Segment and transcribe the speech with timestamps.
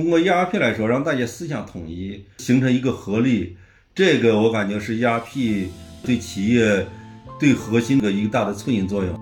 [0.00, 3.58] 通过 ERP 来说，让大家思想统一，形成一个合力，
[3.94, 5.66] 这个我感觉是 ERP
[6.02, 6.86] 对企业
[7.38, 9.14] 对核心的一个大的促进作用。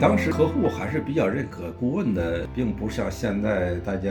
[0.00, 4.10] 当时客户还是比较认可顾问的，并不像现在大家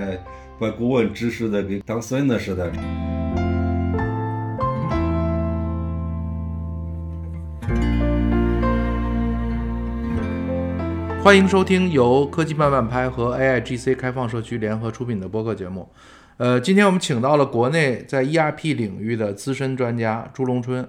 [0.59, 2.71] 把顾问知识的给当孙子似的。
[11.24, 15.88] 欢迎收听由科技慢慢拍和 AIGC 开放社区联合出品的播客节目。
[16.38, 20.86] 呃，今天我们请到了国内在 ERP 领域的资深专家朱龙春。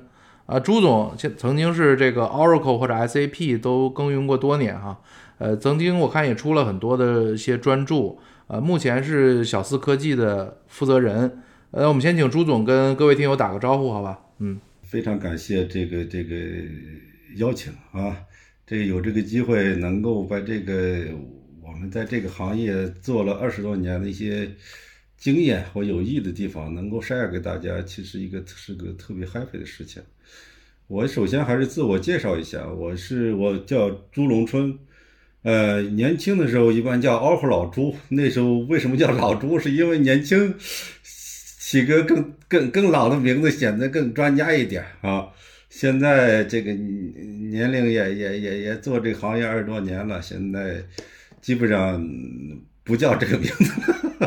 [0.46, 4.98] 啊，朱总现曾经是这个 Oracle 或者 SAP 都耕耘过多年哈。
[5.36, 8.16] 呃，曾经我看也出了很多的一些专著。
[8.46, 11.42] 呃，目前是小思科技的负责人。
[11.72, 14.18] 呃，我们先请朱总跟各位听友打个招呼，好吧？
[14.38, 16.34] 嗯，非常感谢这个这个
[17.36, 18.16] 邀请啊。
[18.66, 21.06] 这个有这个机会能够把这个
[21.62, 24.50] 我们在这个行业做了二十多年的一些
[25.16, 30.02] 经验或有益的地方，能够 share 给大家，其实一个是个特别 happy 的事情。
[30.88, 34.76] 我首先还是自我介绍一下，我是我叫朱龙春，
[35.42, 37.94] 呃，年轻的时候一般叫嗷呼老朱。
[38.08, 39.58] 那时候为什么叫老朱？
[39.58, 40.54] 是因为年轻，
[41.02, 45.28] 起个更更更老的名字显得更专家一点啊。
[45.74, 50.76] 现在这个年龄也也也也做这个行业二十多年了，现在
[51.40, 52.06] 基本上
[52.84, 53.72] 不叫这个名字，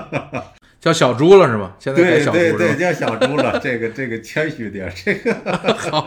[0.82, 1.76] 叫小猪了是吗？
[1.80, 3.60] 现在对对对，叫小猪了。
[3.64, 5.34] 这个这个谦虚点，这个
[5.78, 6.00] 好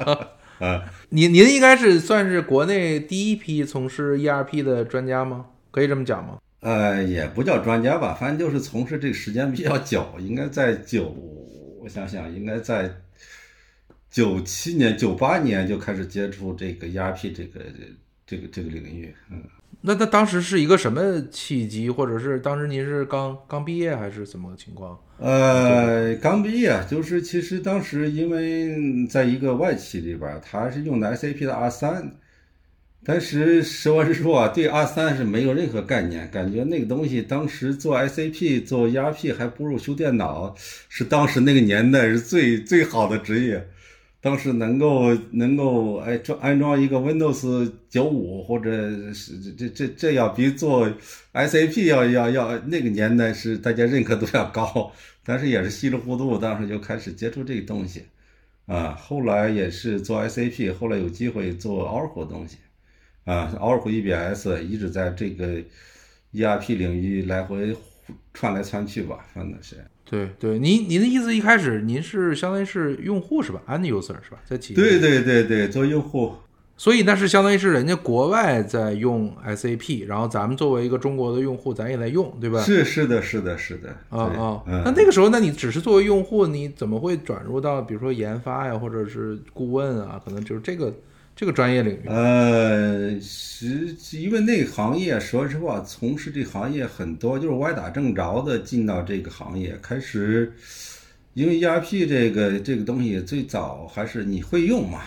[0.58, 0.82] 啊。
[1.10, 5.46] 您您应该是算是国内第一批从事 ERP 的专家吗？
[5.70, 6.38] 可以这么讲吗？
[6.62, 11.14] 呃，也不叫专家吧，反正就是从事这个时间比较久，应该在九，
[11.80, 12.92] 我想想，应该在。
[14.10, 17.60] 九七年、九八年就开始接触这个 ERP 这个
[18.26, 19.42] 这个这个领域，嗯，
[19.82, 24.98] 那他当时是一个什么契机，或者是当时您是刚刚毕业还是怎么个情况？
[25.18, 32.16] 呃，刚毕业，就是其实当时因为在一个外企里边，他是用的 SAP 的 R 三，
[33.04, 40.54] 但是实话实说啊，对 R 三是没有任何概念，感觉那个东西当时做 SAP 做 ERP 还不如修电脑，
[40.88, 43.68] 是当时那个年代是最最好的职业。
[44.20, 50.90] 当时能够能够哎装安装一个 Windows 九五或者是这这这这要比做
[51.32, 54.92] SAP 要要要那个年代是大家认可度要高，
[55.24, 58.02] 但是也是稀里糊涂，当时就开始接触这个东西，
[58.66, 62.56] 啊，后来也是做 SAP，后来有机会做 Oracle 东西，
[63.24, 65.62] 啊，Oracle EBS 一直在这个
[66.34, 67.72] ERP 领域来回
[68.34, 69.76] 窜来窜去吧，反正是。
[70.04, 74.38] 对对，您您的意思一开始您是相当于是用户是吧？end user 是吧？
[74.46, 76.32] 在企业对对对对，做用户，
[76.76, 82.62] 所以那是相当于是人家国外在用 SAP，然后咱们作为一个中国的用户，咱也在用，对吧？
[82.62, 90.20] 是是的是的是的啊啊，那那个时候，那你只是作为用户，你怎么会转入到比如说研发呀，或者是顾问啊？
[90.24, 90.94] 可能就是这个。
[91.38, 100.52] 这个专业领域，呃，是因为那个行业，说实话，从事这行业很多就是歪打正着的进到这个行业，开始，
[101.34, 105.02] 因为 ERP 这个这个东西最早还是你会用嘛，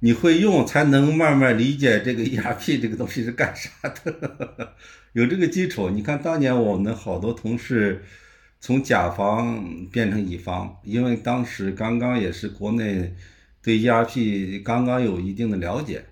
[0.00, 3.70] 你会用才能慢慢理解这个 ERP 这个东西是干啥
[4.02, 4.74] 的，
[5.14, 5.88] 有这个基础。
[5.88, 8.02] 你看当年我们好多同事
[8.58, 13.14] 从甲方变成乙方，因为当时刚刚也是国内。
[13.64, 16.04] 对 ERP 刚刚有一定的了解，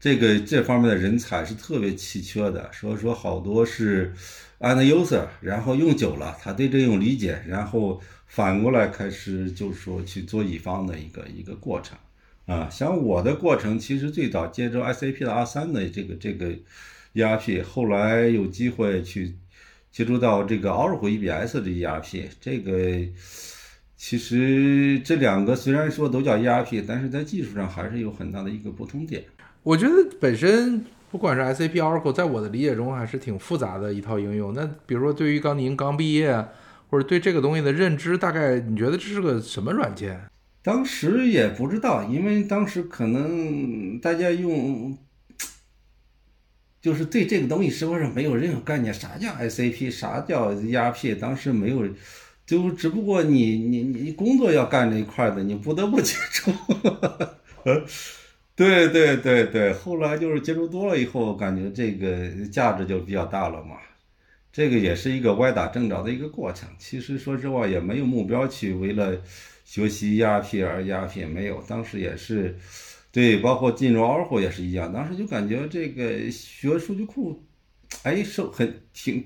[0.00, 4.12] 这个这方面的人才是特别稀缺的，所以说好多是
[4.58, 11.96] end user，然后用久了，他对这种理解，然后反过来开始就是说去做乙方的一个一个过程，
[12.46, 16.52] 啊，像我的过程，其实最早接触 SAP 的 R 三的这个这个
[17.14, 19.36] ERP，后来有机会去
[19.92, 22.72] 接触到这个 Oracle EBS 的 ERP，这个。
[23.96, 29.24] 其实这两个虽然说都叫 ERP，但是在技术上还是有很大的一个不同点。
[29.62, 34.52] 我觉得本身不管是 SAP、Oracle，在我的理解中还是挺复杂的一套应用。
[34.52, 36.46] 那比如说，对于刚您刚毕业，
[36.90, 40.20] 或者对这个东西的认知，大概你觉得这是个什么软件？
[40.62, 44.98] 当时也不知道，因为当时可能大家用，
[46.82, 48.92] 就是对这个东西是不是没有任何概念？
[48.92, 49.90] 啥叫 SAP？
[49.90, 51.18] 啥叫 ERP？
[51.18, 51.82] 当时没有。
[52.46, 56.52] 就只不过你你你工作要干这一块的，你不得不接触。
[58.54, 63.76] 对对对对，后来就是接触多了以后，感觉这个价值就比较大了嘛。
[64.52, 66.66] 这个也是一个歪打正着的一个过程。
[66.78, 69.20] 其实说实话，也没有目标去为了
[69.66, 71.62] 学习 ERP 而 ERP 没有。
[71.68, 72.56] 当时也是
[73.12, 74.90] 对，包括进入 Oracle 也是一样。
[74.90, 77.44] 当时就感觉这个学数据库，
[78.04, 79.22] 哎，是很挺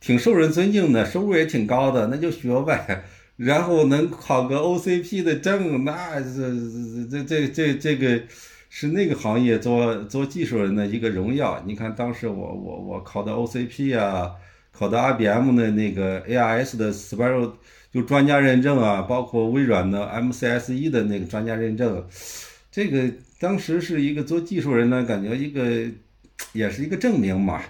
[0.00, 3.04] 挺受人尊敬的，收入也挺高的，那就学呗。
[3.36, 8.22] 然后能考个 OCP 的证，那这这这这这个
[8.68, 11.62] 是那个行业做做技术人的一个荣耀。
[11.66, 14.32] 你看当时我我我考的 OCP 啊，
[14.72, 17.52] 考的 IBM 的那个 ARS 的 Spiral
[17.90, 22.04] 就专家认证啊，包括微软的 MCSE 的那个专家认证，
[22.70, 25.86] 这个当时是一个做技术人呢，感觉一个
[26.52, 27.62] 也是一个证明嘛，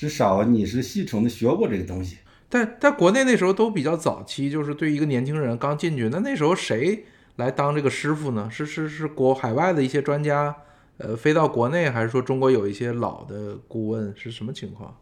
[0.00, 2.16] 至少你是系统的学过这个东西。
[2.48, 7.04] 但但国内那时候都比较早期，就是对一个年轻人刚进去，那那时候谁
[7.36, 8.48] 来当这个师傅呢？
[8.50, 10.56] 是是是国海外的一些专家，
[10.96, 14.10] 呃，飞到国内，还是说中国有一些老的顾问？
[14.16, 14.96] 是什么情况？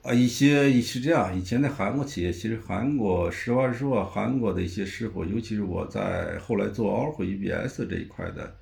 [0.00, 8.56] 啊，一些是这样，以前在韩国企业，其实韩国实话实说，韩国的一些师傅，尤其是我在后来做 Oracle EBS 这一块的，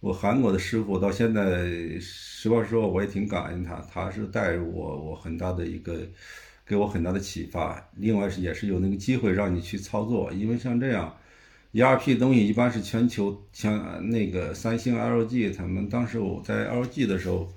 [0.00, 1.66] 我韩国的师傅到现在
[2.00, 6.06] 实话说，我也挺感恩他，他是带入我我很大的一个。
[6.66, 7.84] 给我很大的启发。
[7.96, 11.12] 另外是也是有那个机会让你去操作，因为像这样
[11.72, 17.52] ，ERP 东西一般是全球像那个三星、LG 他们当时我在 LG 的时候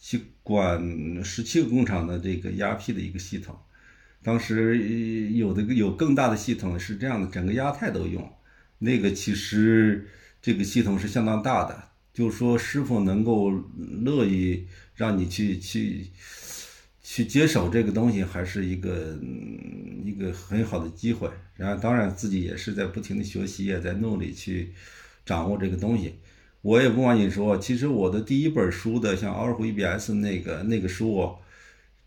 [0.00, 0.82] 去管
[1.22, 3.56] 十七个工厂的这个 ERP 的一个系统。
[4.20, 8.28] 当时有的有更大的系统是这样的，整个亚太都用。
[8.78, 10.08] 那个其实
[10.46, 11.82] 这个系统是相当大的，
[12.14, 13.50] 就是说师傅能够
[14.04, 14.64] 乐意
[14.94, 16.06] 让你去去。
[17.08, 19.16] 去接手这个东西还是一个
[20.04, 24.72] 一个很好的机会，然后当然自己也是在不停的学习，也在努力去
[25.24, 26.16] 掌握这个东西。
[26.62, 31.36] 我也不瞒你说，其实我的第一本书的像 Oracle EBS 那个那个书，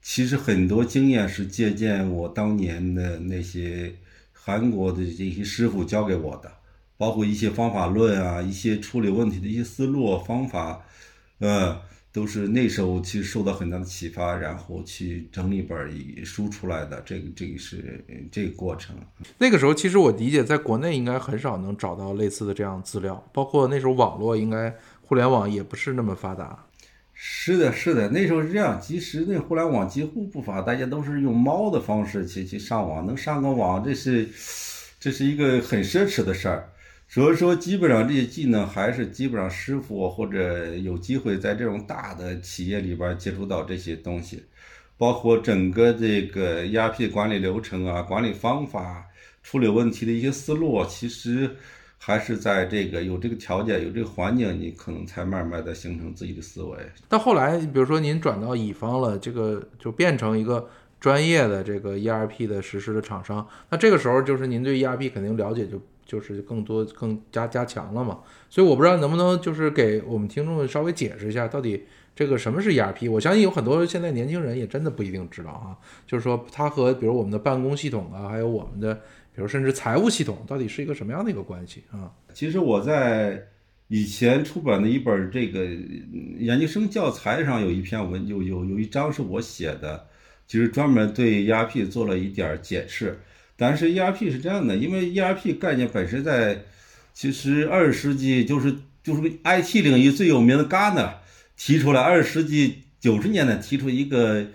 [0.01, 3.95] 其实很多经验是借鉴我当年的那些
[4.33, 6.51] 韩国的这些师傅教给我的，
[6.99, 10.83] 包括一些方法论啊，一些处理问题的一些思路方法，
[11.39, 11.81] 呃。
[12.11, 16.99] 都是那时候其实受到很大的启发，然后去整理本书出来的。
[17.05, 18.95] 这个这个是这个过程。
[19.37, 26.65] 那个时候其实我理解，在国内应该很少能找到类似的这样资料，包括那时候网络应该互联网也不是那么发达。
[27.13, 28.81] 是的，是的，那时候是这样。
[28.81, 34.27] 其实那互联网几乎不发，大家都是用猫的方式去去上网，能上个网，这是
[34.99, 36.67] 这是一个很奢侈的事儿。
[37.11, 44.43] 所以说，基本上这些技能还是基本上师傅或者有机会在这种大的企业里边接触到这些东西，
[44.95, 49.03] 包括整个这个 ERP 管理流程啊、管理方法、
[49.41, 51.49] 处理问题的一些思路，其实
[51.97, 56.77] 还是在这个有这个条件、有这个环境，你可能才慢慢的形成自己的思维。
[57.07, 60.69] 到后来，比如说您转到乙方了，这个就变成一个
[60.99, 65.81] 专业的这个 ERP 的实施的厂商，那这个时候就是您对 ERP 肯定了解就。
[66.09, 71.83] 就是更多更加加强了嘛，所以我不知道能不能就是给我们听众稍微解释一下，到底
[72.15, 73.11] 这个什么是 ERP？
[73.11, 75.77] 我相信有很多现在年轻人也真的不一定知道啊。
[76.07, 78.95] 就是说它和比如我们的办公系统啊，还有我们的
[79.35, 82.11] 比如甚至财务系统，到底是一个什么样的一个关系啊？
[82.33, 83.47] 其实我在
[83.89, 85.63] 以前出版的一本这个
[86.39, 90.07] 研究生教材上有一篇文，有有有一章是我写的，
[90.47, 93.19] 就是专门对 ERP 做了一点解释。
[93.59, 96.63] 但是 ERP 是这样的，因为 ERP 概念本身在
[97.13, 98.73] 其实二十世纪就是
[99.03, 101.11] 就是 IT 领域最有名的 Gartner
[101.57, 104.47] 提出来，二十世纪九十年代提出一个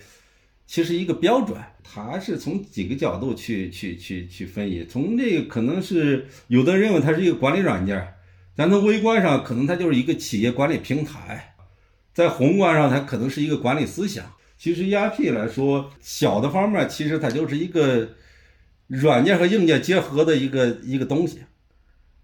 [0.67, 4.87] 其实一个标准，它是从几个角度去去去去分析。
[4.88, 8.14] 从这个可能是有的人认为它是一个管理软件，
[8.57, 11.55] 咱从微观上可能它就是一个企业管理平台，
[12.14, 14.25] 在宏观上它可能是一个管理思想。
[14.57, 18.09] 其实 ERP 来说，小的方面其实它就是一个。
[18.87, 21.41] 软件和硬件结合的一个一个东西，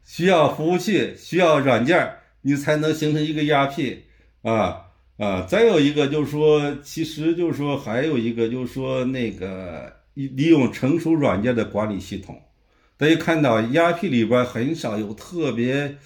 [0.04, 3.96] 需要服务器，需要软件，你才能形成一个 ERP
[4.42, 4.86] 啊
[5.16, 5.46] 啊！
[5.48, 12.40] 再有一个就是说，其实就是说，还有一个就是说，那个利用成熟软件的管理系统。
[12.96, 15.96] 大家看到 ERP 里边很少有特别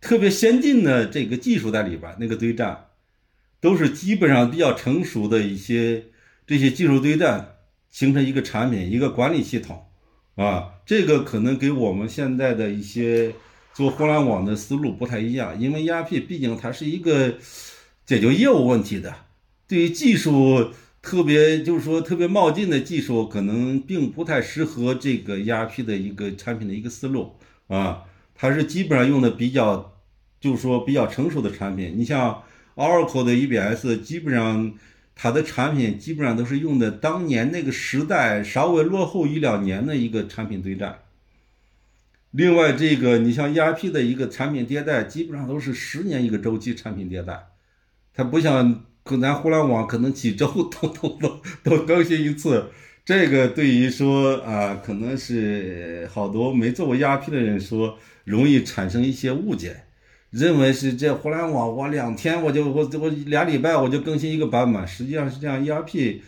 [0.00, 2.86] 特别先进的这个技术在里边，那个堆栈
[3.60, 6.06] 都是基本上比较成熟的一些
[6.46, 7.51] 这些技术堆栈。
[7.92, 9.84] 形成一个产品，一个管理系统，
[10.34, 13.34] 啊，这个可能给我们现在的一些
[13.74, 17.34] 做互联网的思路不太一样，因为 ERP 毕竟它是一个
[18.06, 19.14] 解决业务问题的，
[19.68, 20.70] 对于技术
[21.02, 27.34] 特别就是说特别冒进的技术，可能并不太适合这个 ERP 的一个产品的一个思路，
[27.68, 30.00] 啊，它是基本上用的比较
[30.40, 32.42] 就是说比较成熟的产品，你像
[32.74, 34.72] Oracle 的 EBS 基本上。
[35.14, 40.98] 它的产品基本上都是用的当年那个时代稍微落后一两年的一个产品对战，
[42.32, 47.48] 另外，这个你像 ERP 的一个产品迭代，基本上都是十年一个周期产品迭代，
[48.14, 52.70] 它不像可咱互联网可能几周都都都都更新一次。
[53.04, 59.84] 这个对于说啊，可能是好多没做过 ERP 的人说，容易产生一些误解，
[60.32, 66.20] 认为是这互联网我两天我就我我俩礼拜我就更新一个版本，实际上是这样，ERP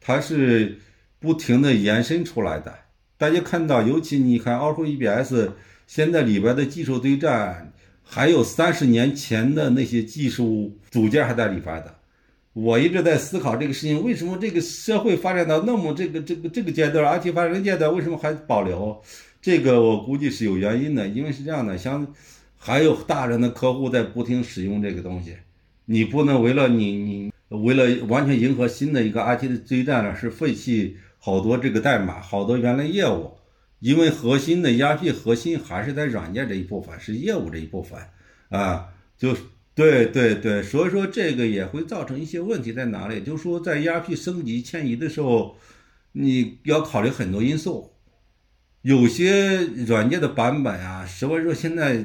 [0.00, 0.78] 它是
[1.20, 2.74] 不停的延伸出来的。
[3.16, 5.50] 大家看到，尤其你看 Oracle EBS
[5.86, 11.94] 现在里边的技术对战，还有三十年前的那些技术组件还在里边的。
[12.54, 19.00] 我一直在思考这个事情，为什么这个社会发展到那么这个这个这个阶段，IT 发展阶段，为什么还保留？
[19.40, 22.04] 这个我估计是有原因的，因为是这样的，像
[22.64, 25.36] 还有大量的客户在不停使用这个东西，
[25.86, 30.96] 你不能为了你你为了完全迎合新的一个 IT 的追战呢，是废弃。
[31.18, 33.32] 好多这个代码，好多原来业务，
[33.78, 38.00] 因为核心的 ERP 核心还是在软件这一部分，是业务这一部分
[38.48, 39.36] 啊，就
[39.72, 43.20] 对对对，所以说这个也会造成一些问题在哪里？
[43.22, 45.56] 就是说在 ERP 升级迁移的时候，
[46.12, 47.92] 你要考虑很多因素，
[48.82, 52.04] 有些软件的版本啊，实话说现在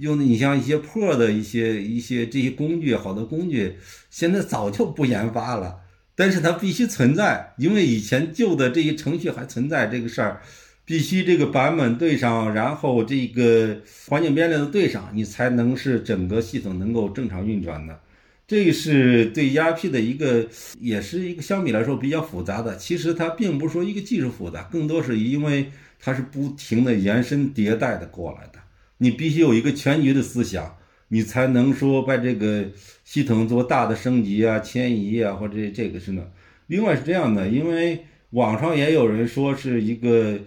[0.00, 3.76] 用的你像一些破的一些一些这些工具，好多工具
[4.10, 5.80] 现在早就不研发了。
[6.16, 10.40] 但是它必须存在，因为以前旧的这些程序还存在这个事儿，
[10.84, 18.00] 必须这个版本对上，然后这个环境变量对上，你才能是整个系统能够正常运转的。
[18.46, 20.46] 这是对 ERP 的一个，
[20.78, 22.76] 也是一个相比来说比较复杂的。
[22.76, 28.63] 其实它并不是说一个技术复杂，更多是因为它是不停的延伸迭代的过来的。
[28.98, 30.76] 你必须有一个全局的思想。
[31.08, 32.66] 你才能说把这个
[33.04, 36.26] 系统做大的升级啊、迁移啊，或者这个是呢。
[36.66, 40.40] 另外是这样的，因为网上也有人说是一个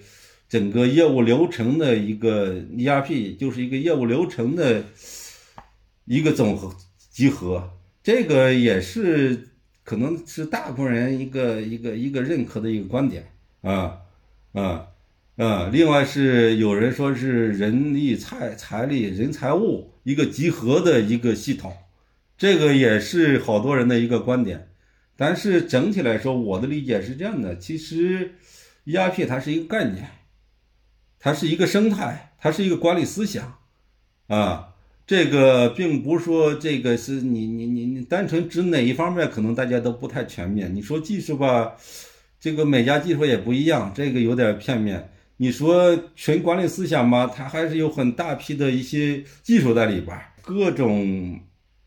[0.50, 4.84] 整个业务流程的一个 ERP，就是一个业务流程的
[6.06, 6.76] 一个总和
[7.12, 7.72] 集合。
[8.04, 9.50] 这个也是
[9.84, 14.00] 可能是大部分人一个一个一个认可的一个观点啊
[14.54, 14.64] 啊。
[14.64, 14.88] 啊，
[15.38, 21.78] 呃另外是有人说是人力、财财力、人财物一个集合的一个系统，
[22.36, 24.70] 这个也是好多人的一个观点。
[25.16, 28.34] 但是整体来说，我的理解是这样的：其实
[28.86, 30.10] ERP 它是一个概念，
[31.20, 33.60] 它是一个生态，它是一个管理思想
[34.26, 34.74] 啊。
[35.06, 40.74] 这个并不是说这个是你你你你单纯指哪一方面，可能大家都不太全面。
[40.74, 41.76] 你说技术吧，
[42.40, 45.12] 这个每家技术也不一样，这个有点片面。
[45.40, 51.40] 你说纯管理思想嘛，它还是有很大批的一些技术在里边，各种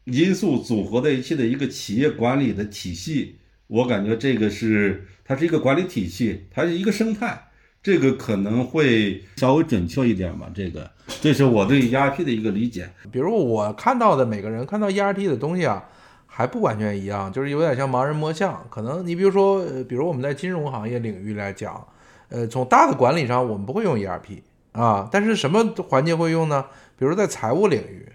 [0.04, 3.38] 因素组合在一起的一个企业管理的体系。
[3.66, 7.48] 我感觉这个是它是一个管理体系，它是一个生态，
[7.82, 10.48] 这个可能会稍微准确一点吧。
[10.54, 10.88] 这个，
[11.20, 12.88] 这是我对 ERP 的一个理解。
[13.10, 15.84] 比如我看到的每个人看到 ERP 的东西啊，
[16.26, 18.64] 还不完全一样，就是有点像盲人摸象。
[18.70, 21.84] 可能你比如说，比如我们在金融行业领域来讲。
[22.30, 24.40] 呃，从大的管理上，我们不会用 ERP
[24.72, 26.64] 啊，但是什么环节会用呢？
[26.96, 28.06] 比如在财务领域，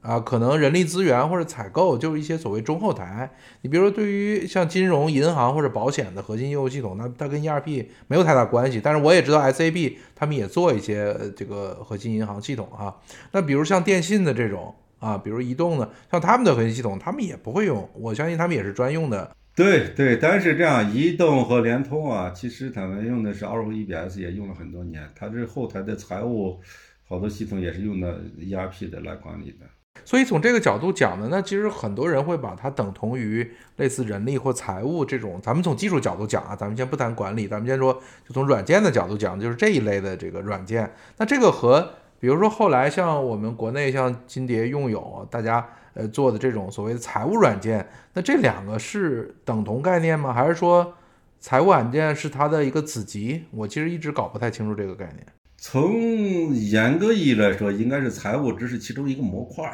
[0.00, 3.30] 啊，可能人力资源或者采购，就是一些所谓中后台。
[3.60, 8.80] 你比如说，对于像金融、银行或者保险的核心业务系统，那它跟 ERP 没有太大关系。
[8.82, 12.96] 但是我也知道 SAP 他们也做一些这个核心银行系统啊。
[13.32, 17.86] 那比如像电信的这种啊，比如移动的，像他们的核心系统，他们也不会用。
[17.94, 19.30] 我相信他们也是专用的。
[19.60, 25.06] 对对，但是这样，移动和联通啊，其实他们用的是 Oracle EBS，也用了很多年。
[25.14, 26.58] 它这后台的财务
[27.06, 29.66] 好多系统也是用的 ERP 的来管理的。
[30.02, 35.38] 所以从这个角度讲呢，那其实很多人会把它等同于类似人力或财务这种。
[35.42, 37.92] 咱们从技术角度讲啊，咱们先不谈管理，咱们先说
[38.26, 40.90] 就从软件的角度讲，就是这一类的这个软件。
[41.18, 41.86] 那这个和
[42.18, 45.68] 比如说后来像我们国内像金蝶用友，大家。
[45.94, 50.32] 呃，做的这种所谓的财务软件，那这两个是等同概念吗？
[50.32, 50.94] 还是说
[51.40, 53.44] 财务软件是它的一个子集？
[53.50, 55.26] 我其实一直搞不太清楚这个概念。
[55.56, 59.70] 从严格意义来说，应该是财务只是其中一个模块。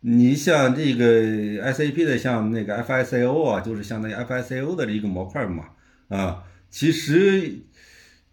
[0.00, 1.04] 你像这个
[1.72, 5.64] SAP 的，像那个 FICO 啊，就是相当于 FICO 的一个模块嘛。
[6.08, 7.58] 啊，其实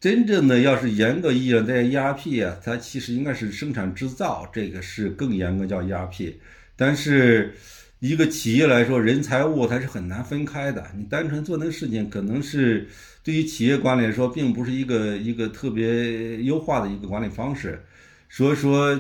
[0.01, 6.34] 真正的要是严格意义上在 ERP 啊，它其实应该是生产制造，这个是更严格叫 ERP。
[6.75, 7.53] 但是，
[8.00, 10.84] 一个企业来说，人财物它是很难分开的。
[10.98, 12.88] 你单纯做那个事情，可能是
[13.24, 17.79] 对于企业管理来说，并不是一个一个特别优化的一个管理方式。
[18.27, 19.00] 所以说，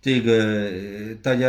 [0.00, 1.48] 这个大家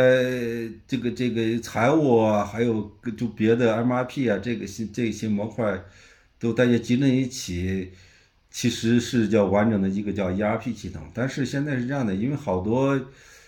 [0.88, 5.80] 这个这个财务啊，还有就别的 MRP 啊，这个新这些模块，
[6.40, 7.92] 都大家集在一起，
[8.58, 11.00] 其实是叫完整的一个叫 ERP 系统。
[11.14, 13.00] 但是现在是这样的，因为好多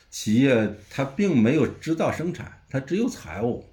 [0.08, 3.64] 企业它并没有制造生产，它只有财务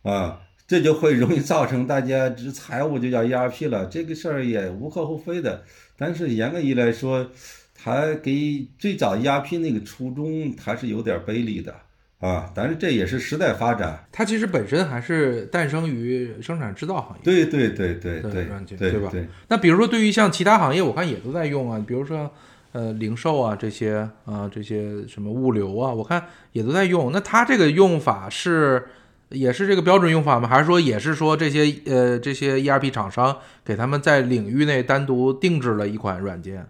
[0.00, 5.62] 啊，这就会容易造成大家只财务就叫 ERP 了，这个事儿也无可厚非的。
[5.98, 7.30] 但是严格意义来说，
[7.74, 11.76] 它给最早 ERP 那个初衷还是有点背离的。
[12.22, 17.24] 啊，但是这也是时代发展，它其实本身还是诞生于生产制造行业。
[17.24, 18.30] 对对对对对，
[18.76, 19.10] 对吧？
[19.48, 22.30] 那比如说，对于像其他行业，我看也都在用啊，比如说
[22.70, 27.10] 呃零售啊这些啊这些什么物流啊，我看也都在用。
[27.10, 28.84] 那它这个用法是
[29.30, 30.48] 也是这个标准用法吗？
[30.48, 36.64] 还是说也是说这些呃这些 ERP 厂商给他们在领域内单独定制了一款软件？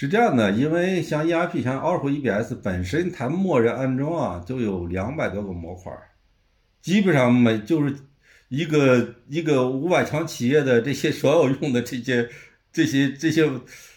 [0.00, 5.92] 是这样的，因为像 ERP，像 Oracle EBS 本身它默认安装啊，就有两百多个模块，
[6.80, 7.94] 基本上每就是
[8.48, 12.26] 一个一个五百强企业的这些所有用的这些
[12.72, 13.44] 这些这些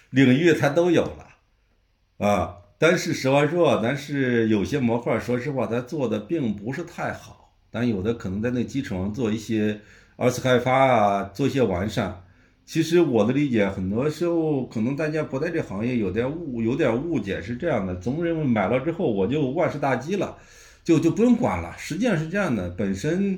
[0.10, 2.58] 领域它都有了啊。
[2.78, 9.80] 但是实话说，但是有些模块，说实话，它做的并不是太好，但有的可能在那基础上做一些
[10.18, 12.23] 二次开发啊，做一些完善。
[12.66, 20.38] 其实我的理解，很多时候可能大家不在这行业有点误有点误解，是这样的，总认为买了之后我就万事大吉了，
[20.82, 21.76] 就就不用管了。
[21.78, 23.38] 实际上是这样的，本身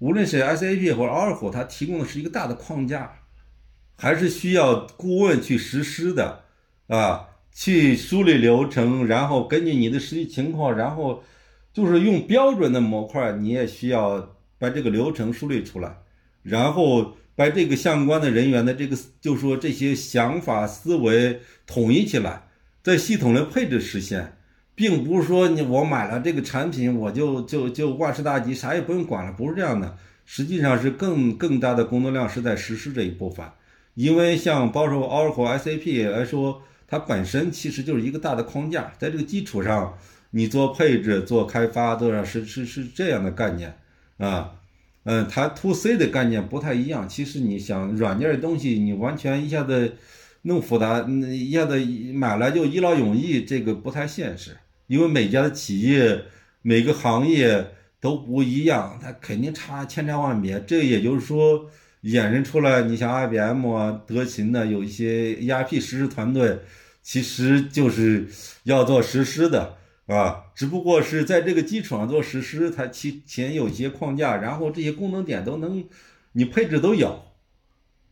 [0.00, 3.12] 无论是 SAP 或者 Oracle，它提供的是一个大的框架，
[3.96, 6.42] 还是需要顾问去实施的
[6.88, 11.22] 啊，去梳理流程，然后根据你的实际情况，然后
[11.72, 15.96] 就是用标准的模块，你也需要把这个流程梳理出来，
[16.42, 17.14] 然后。
[17.34, 22.42] 把这个相关的人员的这个，就说这些想法思维统一起来，
[22.82, 24.36] 在系统的配置实现，
[24.74, 29.96] 并不是说你我买了这个产品，我就就就万事大吉，啥也不用管了，不是这样的。
[30.26, 33.44] 实际上是更更大的工作量是在实施这一部分，
[33.94, 39.98] 因为像包括 Oracle、SAP 来说，它本身其实就是一个大的框架，在这个基础上，
[40.30, 43.76] 你做配置、做开发，都要是是是这样的概念
[44.18, 44.52] 啊。
[45.04, 47.08] 嗯，它 to C 的概念不太一样。
[47.08, 49.96] 其实你想软件的东西，你完全一下子
[50.42, 51.78] 弄复杂，一下子
[52.12, 54.56] 买来就一劳永逸，这个不太现实。
[54.86, 56.22] 因为每家的企业、
[56.62, 57.66] 每个行业
[58.00, 60.62] 都不一样，它肯定差千差万别。
[60.66, 61.70] 这也就是说，
[62.02, 66.58] 衍生出来，你像 IBM 啊、德勤的有一些 ERP 实施团队，
[67.02, 68.28] 其实就是
[68.64, 69.76] 要做实施的。
[70.06, 75.84] 啊，只不过是在这个基础上做实施，它其前有些框架，然后这些功能点都能，
[76.32, 77.22] 你配置都有。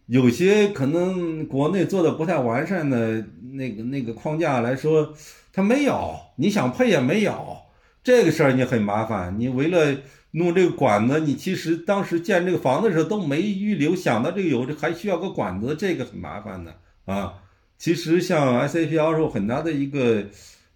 [0.07, 5.13] 有些可能国内做的不太完善的那个那个框架来说，
[5.53, 7.59] 它没有，你想配也没有。
[8.05, 9.97] 这个事儿你很麻烦，你为了
[10.31, 17.35] 弄这个管子，你其实当时建这个房子的时候都没预留想到这个有这还需要个管子，这个很麻烦的啊。
[17.77, 20.27] 其实像 SAP 二手很大的一个。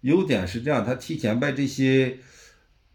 [0.03, 2.17] 优点是这样，他提前把这些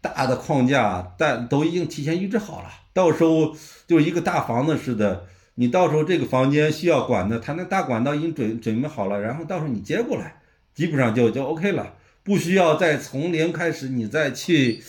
[0.01, 3.55] 大的框架，但都已经提前预制好了，到时候
[3.87, 10.39] 就一个大房子似的，你到时候这个房间需要管的，他那大管道已经准准备好了，然后到时候你接过来，
[10.73, 14.81] 基本上就就 OK 了，不需要再从零开始，你再去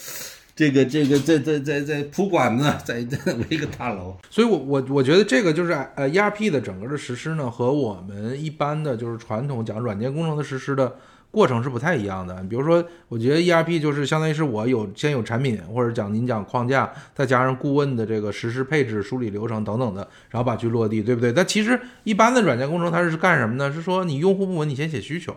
[0.55, 4.19] 这个这个再再再再铺管子，再再围一个大楼。
[4.29, 10.97] 所以，我我我觉得这个就是呃 ERP 的整个的实施呢，和我们一般的就是传统讲软件工程的实施的。
[11.31, 21.33] 过程是不太一样的，比如说，我觉得 ERP 就是相当于是我有先有产品，或者讲您讲框架，再加上顾问的这个实施配置、梳理流程等等的，然后把去落地，对不对？
[21.33, 23.73] 但其实一般的软件工程它是干什么呢？
[23.73, 25.35] 是说你用户部门你先写需求。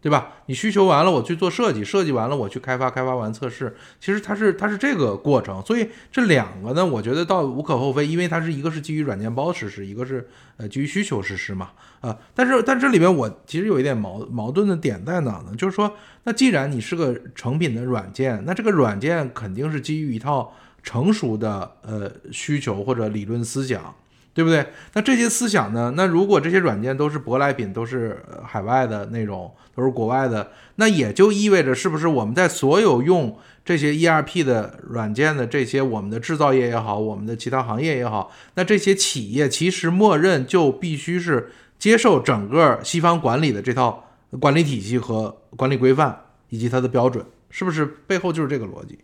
[0.00, 0.32] 对吧？
[0.46, 5.62] 你需求完了，我去做设计，设计完了我去开发，开发完测试，其实它是它是这个过程。
[5.62, 11.70] 所以这两个呢，我觉得倒无可厚非，因为它是一个是基于软件包实施，一个是呃基于需求实施嘛。
[12.00, 15.54] 啊，但是但这里面我其实有一点矛矛盾的点在哪呢？
[15.58, 23.94] 就是说，那既然你是个成品的软件，那这个软件肯定是基于一套成熟的呃需求或者理论思想。
[24.32, 24.64] 对不对？
[24.92, 25.92] 那这些思想呢？
[25.96, 44.04] 那如果这些软件都是舶来品，都是海外的那种，都是国外的，那也就意味着，是不是我们在所有用这些 ERP 的软件的这些我们的制造业也好，我们的其他行业也好，那这些企业其实默认就必须是接受整个西方管理的这套
[44.38, 48.98] 管理体系和管理规范以及它的标准，是不是背后就是这个逻辑？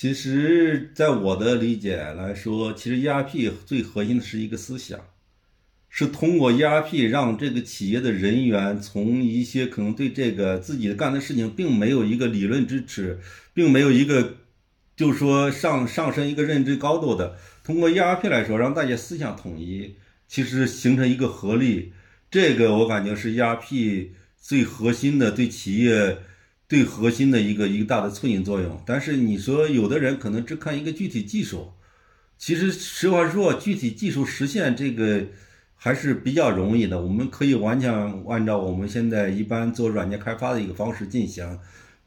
[0.00, 5.00] 其实，在我的理解来说，其实 ERP 最核心的是一个思想，
[5.90, 13.18] 是通过 ERP 让这个企业的人员从一些可能对这个自己干的事情并没有一个理论支持，
[13.52, 14.36] 并没有一个，
[14.94, 19.96] 就是说上上升一个认知高度的，通过 ERP 来说，让大家思想统一，
[20.28, 21.92] 其实形成一个合力，
[22.30, 26.18] 这个我感觉是 ERP 最核心的对企业
[26.68, 28.80] 最核心的一个一个大的促进作用。
[28.84, 31.72] 但是你说有的人可能只看一个具体技术，
[32.36, 35.24] 其实实话说，具体技术实现这个
[35.74, 37.00] 还是比较容易的。
[37.00, 37.92] 我们可以完全
[38.28, 41.58] 按照我们现在一般做软件开发的一个方式进行，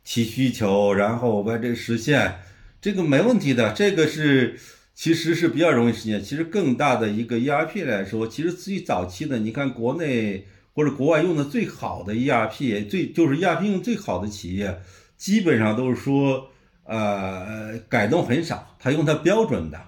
[0.04, 2.40] 提需求，然后把这个实现，
[2.80, 3.74] 这个没问题的。
[3.74, 4.58] 这个是。
[4.94, 6.22] 其实是比较容易实现。
[6.22, 14.80] 其实更大的一个 ERP 来说，其实最早期的，你看国内或者国外用的最好的 ERP，最就是 ERP 用最好的企业，
[15.18, 16.48] 基本上都是说，
[16.84, 19.80] 呃，改动很少，他用它标准的。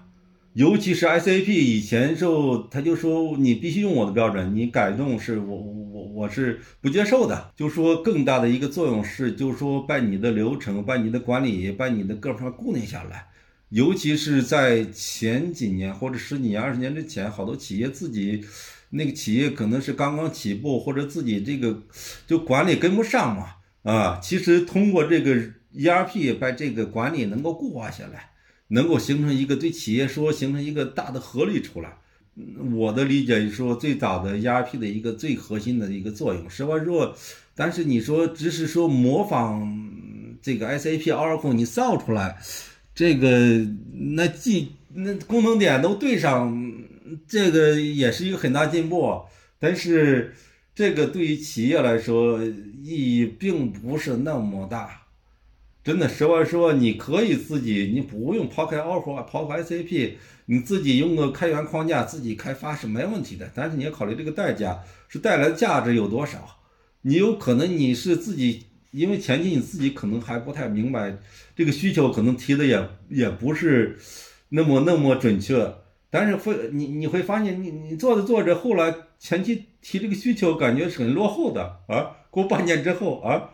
[0.54, 7.52] 尤其是 SAP 以前时候，他就说你必须用我的标准，你改动是我我我是不接受的。
[7.56, 13.26] 就说更大的一个作用是，就是说把你的流程、把你的管理、把你的各方面固定下来。
[13.70, 18.46] 尤其是在前几年或者十几年、二十年之前，好多企业自己
[18.96, 21.82] 那个企业可能是刚刚起步，或者自己这个
[22.28, 24.20] 就管理跟不上嘛啊。
[24.22, 25.36] 其实通过这个
[25.76, 28.30] ERP 把这个管理能够固化下来，
[28.68, 31.98] 能够形成一个对企业说形成一个大的合力出来。
[32.72, 36.50] 我的理解是说，最早的 ERP 的一个最核心的一个作用。
[36.50, 37.16] 实话说，
[37.56, 39.72] 但是你说只是说模仿
[40.42, 42.38] 这个 SAP、Oracle，你造出来。
[42.96, 43.66] 这个
[44.16, 46.56] 那技那功能点都对上，
[47.28, 49.22] 这个也是一个很大进步。
[49.60, 50.34] 但是
[50.76, 55.02] 这个对于企业来说意义并不是那么大。
[55.84, 60.14] 真的，实话说，你可以自己，你不用抛开 Oracle，抛开 SAP，
[60.46, 63.52] 你自己用个开源框架自己开发是没问题的。
[63.54, 66.60] 但是你要考虑这个代价是带来的价值有多少。
[67.02, 68.64] 你有可能你是自己。
[68.94, 71.18] 因为前期你自己可能还不太明白
[71.56, 73.98] 这个需求，可能提的也也不是
[74.50, 75.74] 那么那么准确。
[76.14, 82.12] 但是会你你会发现，你你做着做着，后来前期提这个需求感觉是很落后的啊。
[82.30, 83.50] 过半年之后啊，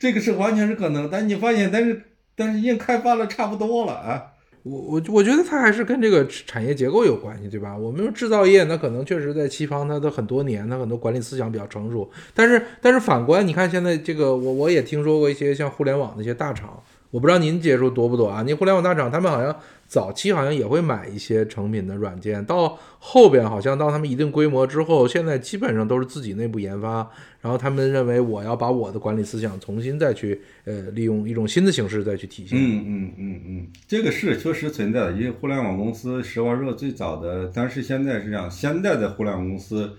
[0.00, 1.08] 这个是完全是可能。
[1.08, 2.02] 但你发现，但是
[2.34, 4.32] 但是已经开发了差不多了啊。
[4.64, 7.76] 我我我觉得它还是跟这个产业结构有关系，对吧？
[7.76, 12.10] 我们说制造业，那可能确实在西方，它的很多年，它很多管理思想比较成熟。
[12.34, 16.80] 但是但是反观，你看现在这个，我我也听说过一些像互联网的一些大厂，
[17.12, 18.42] 我不知道您接触多不多啊？
[18.42, 19.56] 您互联网大厂，他们好像。
[19.92, 27.06] 早期好像也会买一些成品的软件，到后边好像到他们一定规模之后，现在基本上都是自己内部研发。
[27.42, 32.58] 然后他们认为我要把我的管理思想重新再去呃利用一种新的形式再去体现。
[32.58, 35.12] 嗯嗯嗯嗯，这个是确实存在的。
[35.12, 39.94] 因为互联网公司实话说最早的，但是现在是这样，现在的互联网公司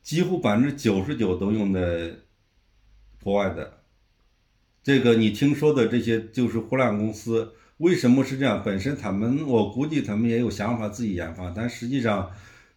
[0.00, 2.12] 几乎百分之九十九都用的
[3.20, 3.68] 国外的。
[4.84, 7.52] 这个你听说的这些就是互联网公司。
[7.78, 8.62] 为什么是这样？
[8.64, 12.30] 本身他们，我估计他们也有想法自己研发，但实际上，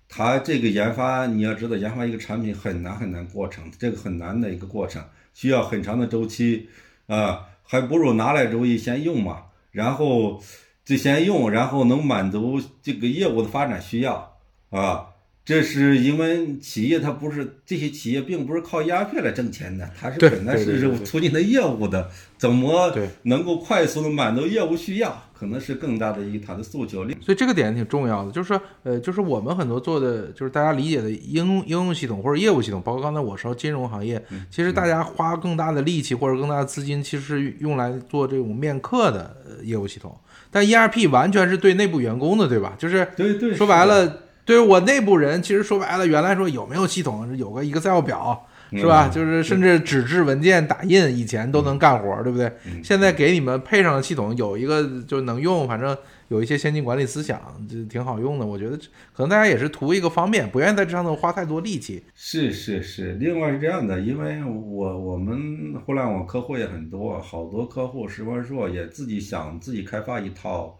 [0.10, 5.04] 他这个研发你要知道，研发一个产品很难很难过程，这个很难的一个过程，
[5.36, 6.68] 需要很长的周期，
[7.06, 10.42] 啊，还不如拿来之后先用嘛，然后
[10.84, 14.40] 就先用，然后能满足这个业务的发展需要，
[14.72, 15.10] 啊。
[15.48, 27.08] 这是因为企业它不是这些企业并不是靠 ERP 来挣钱的，它是本来是促进的业务的，怎么能够快速的满足业务需要，可能是更大的一个它的诉求。
[27.22, 40.14] 所以这个点挺重要的，就是说，呃，就是我们很多做的，就是大家理解的应应用系统或者业务系统，包括刚才我说金融行业，其实大家花更大的力气或者更大的资金，其实是用来做这种面客的业务系统，
[40.52, 42.76] 但 ERP 完全是对内部员工的，对吧？
[42.78, 43.08] 就是
[43.56, 44.24] 说白了。
[44.48, 49.10] 对于我内部人，其实说白了，原来说有没有系统，有个 Excel 表，是吧？
[49.10, 52.50] 就是甚至纸质文件打印，以前都能干活，对不对？
[52.82, 55.96] 现在给你们配上系统，有一个就能用，反正
[56.30, 58.46] 有一些先进管理思想，就挺好用的。
[58.46, 62.06] 我觉得可能大家也是图一个方便，不愿意在这上头花太多力气。
[62.16, 70.80] 是是是，另外是这样的，因为我我们互联网客户也很多，好多客户实话说也自己想自己开发一套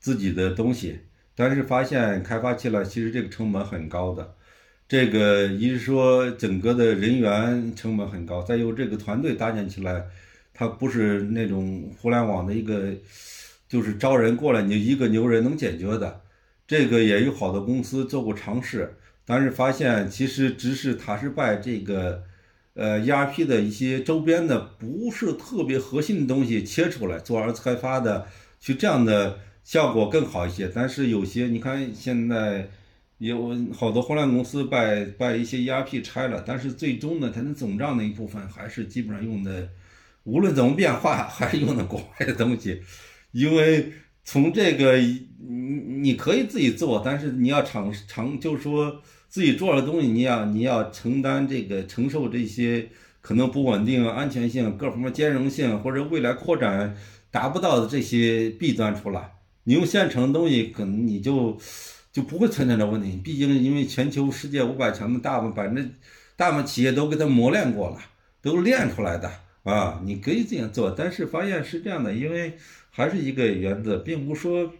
[0.00, 1.00] 自己的东西。
[1.44, 4.32] 但是发现开发起来其实这个成本很高的，
[4.86, 10.04] 这个一是说整个的人员成本很高，再有这个团队搭建起来，
[10.54, 12.94] 它不是那种互联网的一个，
[13.68, 16.20] 就是招人过来你一个牛人能解决的。
[16.64, 22.22] 这个也有好多公司做过尝试，但是发现其实只是它是把这个，
[22.74, 28.28] 呃，ERP 的一些周边的不是特别核心的东西切出来做二次开发的，
[28.60, 29.40] 去这样的。
[29.64, 32.68] 效果更好一些，但是有些你看现在
[33.18, 34.80] 有好多互联网公司把
[35.16, 39.68] 把一些 ERP 拆了，但是最终呢，它的总账那一部分还是基本上用的，
[40.24, 42.82] 无论怎么变化，还是用的国外的东西。
[43.30, 43.92] 因为
[44.24, 45.28] 从这个你
[46.00, 52.88] 你可以自己做，但是你要尝尝就是说自己做的东西，你要你要承担这个承受这些
[53.20, 56.96] 可能不稳定、安全性各方面兼容性或者未来扩展
[57.30, 59.30] 达不到的这些弊端出来。
[59.64, 61.56] 你用现成的东西，可能你就
[62.12, 63.16] 就不会存在这问题。
[63.22, 65.88] 毕竟因为全球世界五百强的大部分百分之
[66.36, 67.98] 大部分企业都给它磨练过了，
[68.40, 69.30] 都练出来的
[69.62, 70.00] 啊。
[70.04, 72.54] 你可以这样做，但是发现是这样的，因为
[72.90, 74.72] 还是一个原则，并不说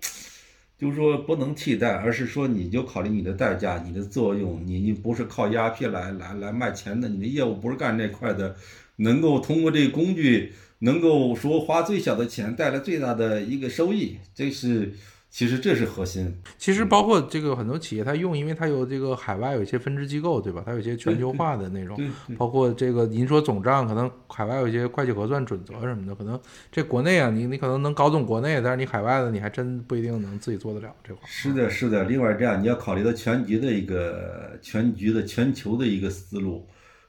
[0.77, 8.57] 就是说不能替代，而是说你就考虑你的代价、你的作用，你你不是靠 ERP 来来来卖钱的，你的业务不是干这块的，
[8.97, 10.53] 能够通过这个工具。
[10.83, 14.93] 能够说花最小的钱带来最大的一个收益，这是
[15.31, 16.35] 其实这是核心。
[16.59, 20.61] 其实包括这个很多企业它用，因为它有这个海外有一些分支机构，对吧？
[20.67, 21.97] 它有一些全球化的那种，
[22.37, 26.39] 包括这个您说总账，可能海外有一些会计核算准则什么的，可能
[26.73, 31.23] 这国内啊，你你可能能搞懂国内，但是你海外的你还真不一定能自己做得了这块。
[31.27, 32.03] 是的，是的。
[32.05, 36.67] 另外这样，你要考虑到全局的一个全局的全球的一个思路。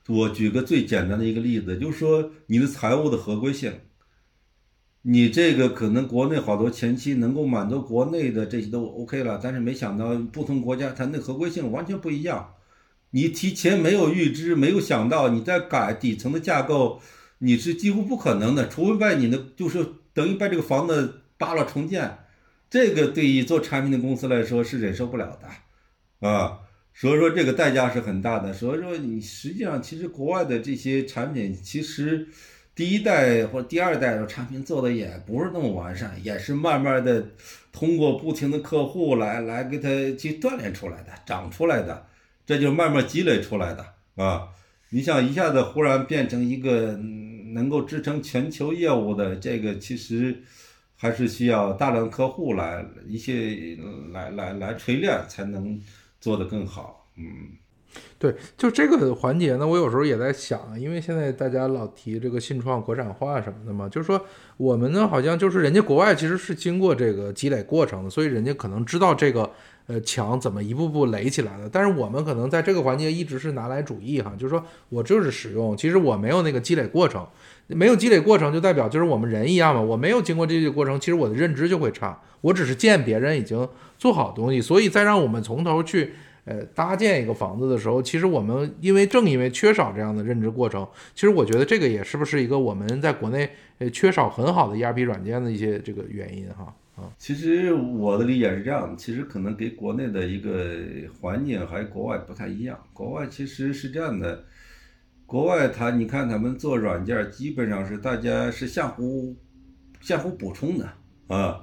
[0.08, 3.72] 我举个最简单的一个例子，就是说你的财务的合规性，
[5.04, 12.56] 你这个可能国内好多前期能够满足国内的这些都 OK 了，但是没想到不同国家它那合规性完全不一样，
[13.12, 17.02] 你提前没有预知，没有想到你在改底层的架构，
[17.38, 22.18] 你是几乎不可能的，除非把你的就是等于把这个房子扒了重建，
[22.70, 26.60] 这个对于做产品的公司来说是忍受不了的，啊。
[26.96, 28.54] 所以说这个代价是很大的。
[28.54, 32.28] 所以说你实际上其实国外的这些产品，其实
[32.76, 37.28] 第一代或第二代的产品做的也不是那么完善，也是慢慢的
[37.72, 42.06] 通过不停的客户来来给他去锻炼出来的、长出来的，
[42.46, 43.86] 这就慢慢积累出来的
[44.24, 44.48] 啊。
[44.90, 46.94] 你想一下子忽然变成一个
[47.54, 50.44] 能够支撑全球业务的这个，其实
[50.96, 53.78] 还是需要大量客户来一些
[54.12, 55.82] 来来来锤炼才能。
[56.24, 57.26] 做得更好，嗯，
[58.18, 69.52] 对，就这个环节呢，我有时候也在想，因为现在大家老提这个信创国产化什么的嘛，就是说我们呢，好像就是人家国外其实是经过这个积累过程的，所以人家可能知道这个
[69.88, 77.28] 呃墙怎么一步步垒起来的，但是我们可能在这个环节一直是拿来主义哈，就是说我就是使用，其实我没有那个积累过程，
[77.68, 83.68] 没有积累过程就代表就是我们人一样嘛，我没有经过这些过程，其实我的认知就会差，我只是见别人已经。
[83.96, 86.12] 做好东西，所以再让我们从头去，
[86.44, 97.08] 呃，搭建一个房子的时候，其实我们因为正因为缺少这样的认知过程，其实我觉得这个也是不是一个我们在国内呃缺少很好的 ERP 软件的一些这个原因哈啊。
[97.18, 100.76] 其实我的理解是这样的，其实可能跟国内的一个
[101.22, 102.78] 环境还有国外不太一样。
[102.92, 104.44] 国外其实是这样的，
[105.34, 109.36] 国外他你看他们做软件基本上是大家是相互
[110.00, 110.88] 相互补充的
[111.26, 111.60] 啊，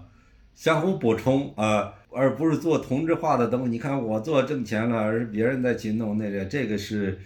[0.56, 1.94] 相互补充啊。
[2.12, 3.70] 而不是做同质化的东西。
[3.70, 7.16] 你看我做挣钱了，而别人在去弄那个，这个是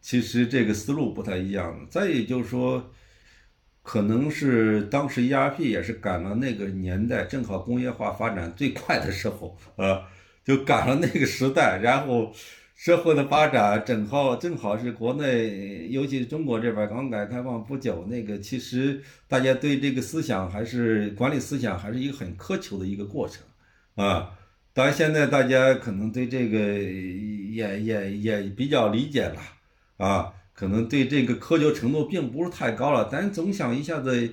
[0.00, 1.86] 其实这个思路不太一样。
[1.90, 2.90] 再也就是说，
[3.82, 10.02] 可能是当时 ERP 也是赶了那个年代，正好工业化发展最快的时候，呃，
[10.42, 11.78] 就赶了那个时代。
[11.82, 12.32] 然后
[12.80, 23.42] 社会的发展正好正好是国内，尤其是中国这边刚改革开放不久，那个其实大家对这个思想还是管理思想还是一个很苛求的一个过程。
[23.96, 24.30] 啊，
[24.72, 29.38] 当然现在大家可能对这个也也也比较理解了
[29.98, 34.32] 啊，可能对这个苛求程度并不是太高了，但总想一下子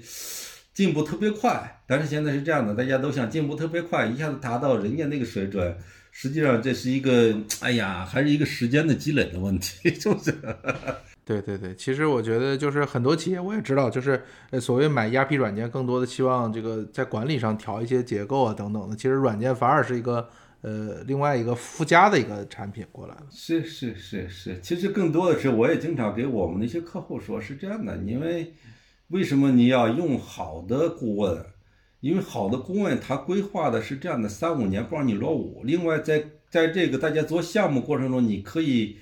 [0.73, 1.81] 进步特别快。
[1.85, 5.77] 但是现在是这样的，大家都想进步特别快，一下子达到人家那个水准，
[6.19, 10.35] 实际上这是一个， 哎呀，还是一个时间的积累的问题， 是不是？
[11.23, 18.95] 对对对，其实我觉得就是很多企业我也知道，就是呃所谓买 ERP 软件，更多的希望这个在管理上调一些结构啊等等的。
[18.95, 20.27] 其实软件反而是一个
[20.61, 23.27] 呃另外一个附加的一个产品过来了。
[23.29, 28.51] 是是是是，其实更多的是我也经常给我们的一些客户说，是这样的，因为
[29.09, 31.45] 为什么你要用好的顾问？
[31.99, 35.61] 因为好的顾问他规划的是这样的三五年不让你落伍。
[35.63, 38.97] 另外在在这个大家做项目过程中，你可以。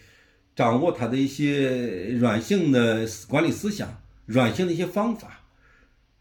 [0.56, 5.42] 掌握他的一些软性的管理思想，软性的一些方法，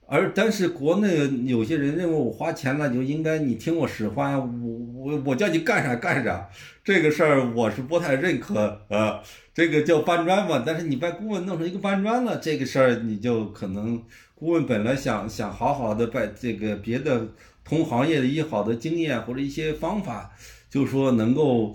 [0.08, 6.50] 而但是国内有些人认为我花钱了就应该你听我使唤，我我我叫你干啥干啥，
[6.84, 9.20] 这个事儿我是不太认可啊。
[9.52, 14.00] 这个叫搬砖嘛，但是你把顾问弄成一个搬砖了，这个事儿你就可能
[14.34, 17.26] 顾问本来想想好好的把这个别的
[17.64, 20.30] 同行业的一些好的经验或者一些方法，
[20.70, 21.74] 就说能够。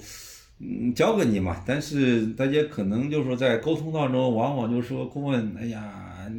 [0.61, 6.29] 嗯，教给你嘛，但是大家可能就是说在沟通当中，往往就说顾问，哎呀，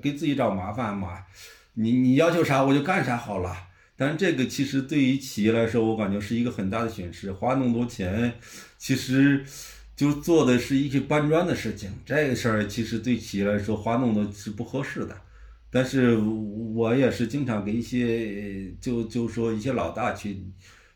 [0.00, 1.18] 给自己找麻烦嘛，
[1.74, 3.54] 你你要求啥我就干啥好了。
[4.00, 8.32] 但这个其实对于企业来说，我感觉是一个很大的损失，花那么多钱，
[8.78, 9.44] 其实
[9.96, 11.90] 就做的是一些搬砖的事情。
[12.06, 15.16] 这个事儿其实对企业来说，花那么多是不合适的。
[15.68, 20.44] 但是我也是经常给一些就就说一些老大去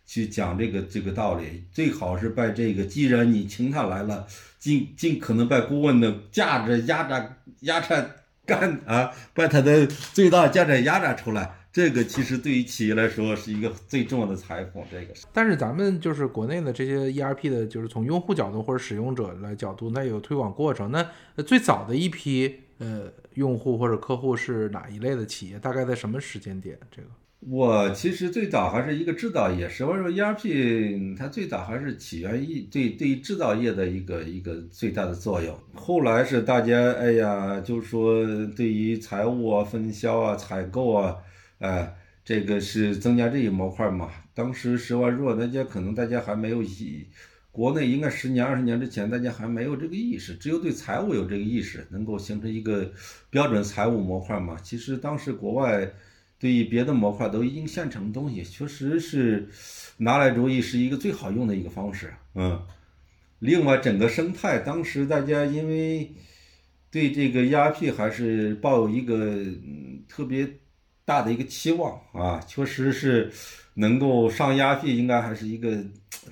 [0.07, 4.25] 去讲这个这个道理，最好是把这个，既然你请他来了，
[4.61, 8.07] 尽尽可能把顾问的价值压榨压榨
[8.47, 11.62] 干啊，把他的最大价值压榨出来。
[11.73, 14.85] 这个其实对于企业来说是一个最重要的财富。
[14.91, 20.91] 这个，但是咱们就是国内的这些 ERP 的，就是从用户角度或者使用者来角度，那有推广过程。
[20.93, 25.59] 那最早的一批呃用户或者客户是哪一类的企业？
[25.59, 26.79] 大概在什么时间点？
[26.95, 27.09] 这个
[27.41, 35.59] 我其实最早还是一个制造业，实话说 ERP 它最早还是起源于对对于制造业的一个一个最大的作用。
[35.73, 38.23] 后来是大家哎呀，就是说
[38.55, 41.17] 对于财务啊、分销啊、采购啊。
[41.63, 41.95] 哎，
[42.25, 44.11] 这个是增加这一模块嘛？
[44.35, 47.07] 当时实话说，大家可能大家还没有意，
[47.53, 52.93] 国内应该十年二十年之前，大家还没有这个意识，只有对财务有这个意识，能够形成一个
[53.31, 54.57] 标准财务模块嘛？
[54.61, 55.89] 其实当时国外
[56.37, 59.49] 对于别的模块都已经现成的东西，确实是
[59.99, 62.13] 拿来主义是一个最好用的一个方式。
[62.35, 62.61] 嗯，
[63.39, 66.13] 另外整个生态，当时大家因为
[66.91, 69.45] 对这个 ERP 还是抱有一个
[70.09, 70.59] 特别。
[71.05, 73.33] 大的一个期望啊，确实是
[73.75, 75.85] 能够上压 P，应该还是一个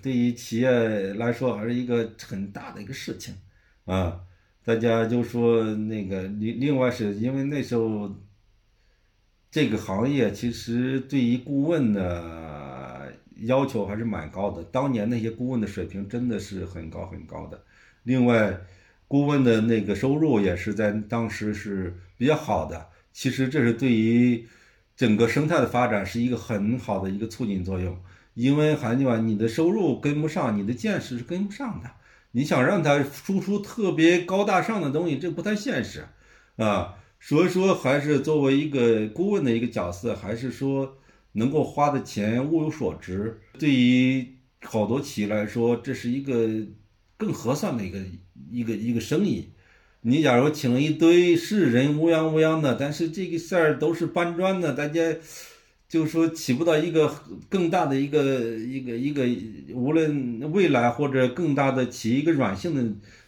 [0.02, 0.70] 对于企业
[1.14, 3.34] 来说还是一个很大的一个事情
[3.84, 4.20] 啊。
[4.64, 8.14] 大家就说那个另另外是因为那时候
[9.50, 17.60] 这个行业其实对于顾问的要求还是蛮高的，当年那些顾问的水平真的是很高很高的。
[18.02, 18.54] 另外，
[19.08, 22.86] 顾问的那个收入也是在当时是比较好的。
[23.12, 24.46] 其实这是对于
[25.00, 27.96] 整个生态的发展是一个很好的一个促进作用，
[28.34, 31.90] 因为韩句话，你的收入跟不上，你的见识是跟不上的。
[32.32, 36.04] 你想让他输出特别高大上的东西，这不太现实，
[36.56, 40.98] 啊，所以说还是作为一个顾问的一个角色，还是说
[41.32, 43.40] 能够花的钱物有所值。
[43.58, 46.46] 对于好多企业来说，这是一个
[47.16, 47.98] 更合算的一个
[48.50, 49.48] 一个一个生意。
[50.02, 55.14] 你假如请了一堆是人乌泱乌泱的，但是这个事儿都是搬砖的，大家
[55.86, 57.14] 就说起不到一个
[57.50, 58.22] 更大的一个
[58.56, 62.82] 一个一个，无论未来或者更大的起一个软性的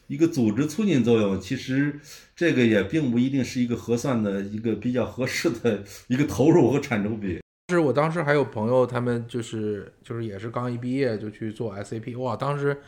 [0.07, 2.01] 一个组织促进作用，其实
[2.35, 7.39] 这个也并不一定是一个合算的一个比较合适的一个投入和产出比。
[7.69, 12.79] 是我当时还有朋友，他们就是就是也是刚一毕业就去做 SAP，哇，当时。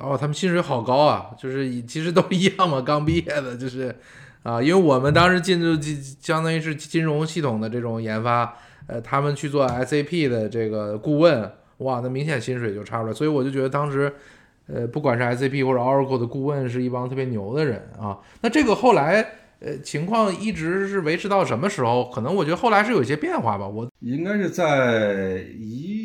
[0.00, 1.30] 哦，他们薪水好高啊！
[1.38, 3.94] 就是其实都一样嘛，刚毕业的，就是
[4.42, 13.12] 啊，因为我们当时进入就相当于是金融系统的这种研发，呃，他们去做 SAP 的这个顾问，哇，那明显薪水就差出来。
[13.12, 14.10] 所以我就觉得当时，
[14.66, 18.18] 呃，不管是 SAP 或者 Oracle 的顾问，是一帮特别牛的人啊。
[18.40, 19.24] 那这个后来，
[19.60, 22.08] 呃，情况一直是维持到什么时候？
[22.08, 23.68] 可能我觉得后来是有些变化吧。
[23.68, 25.99] 我应该是在一。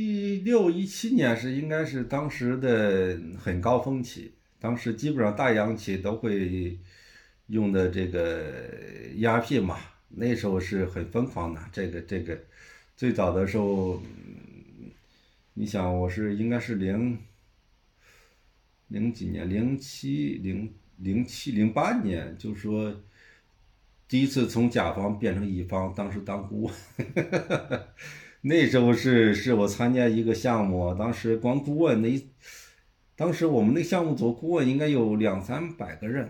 [0.45, 6.77] 六一七年是应该是当时的很高峰期，当时基本上大央企都会
[7.47, 8.69] 用的这个
[9.15, 9.79] ERP 嘛，
[10.09, 11.59] 那时候是很疯狂的。
[11.71, 12.39] 这个这个
[12.95, 13.99] 最早的时候，
[15.55, 17.17] 你想我是应该是零
[18.89, 22.95] 零几年，零七零零七零八年，就说
[24.07, 26.73] 第一次从甲方变成乙方，当时当顾问。
[28.47, 32.23] 那时候是是我参加一个项目，当时光顾问那，
[33.15, 36.29] 当时我们那项目组顾问应该有两三百个人，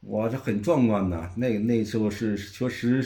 [0.00, 1.30] 哇，这很壮观的。
[1.36, 3.02] 那那时候是确实，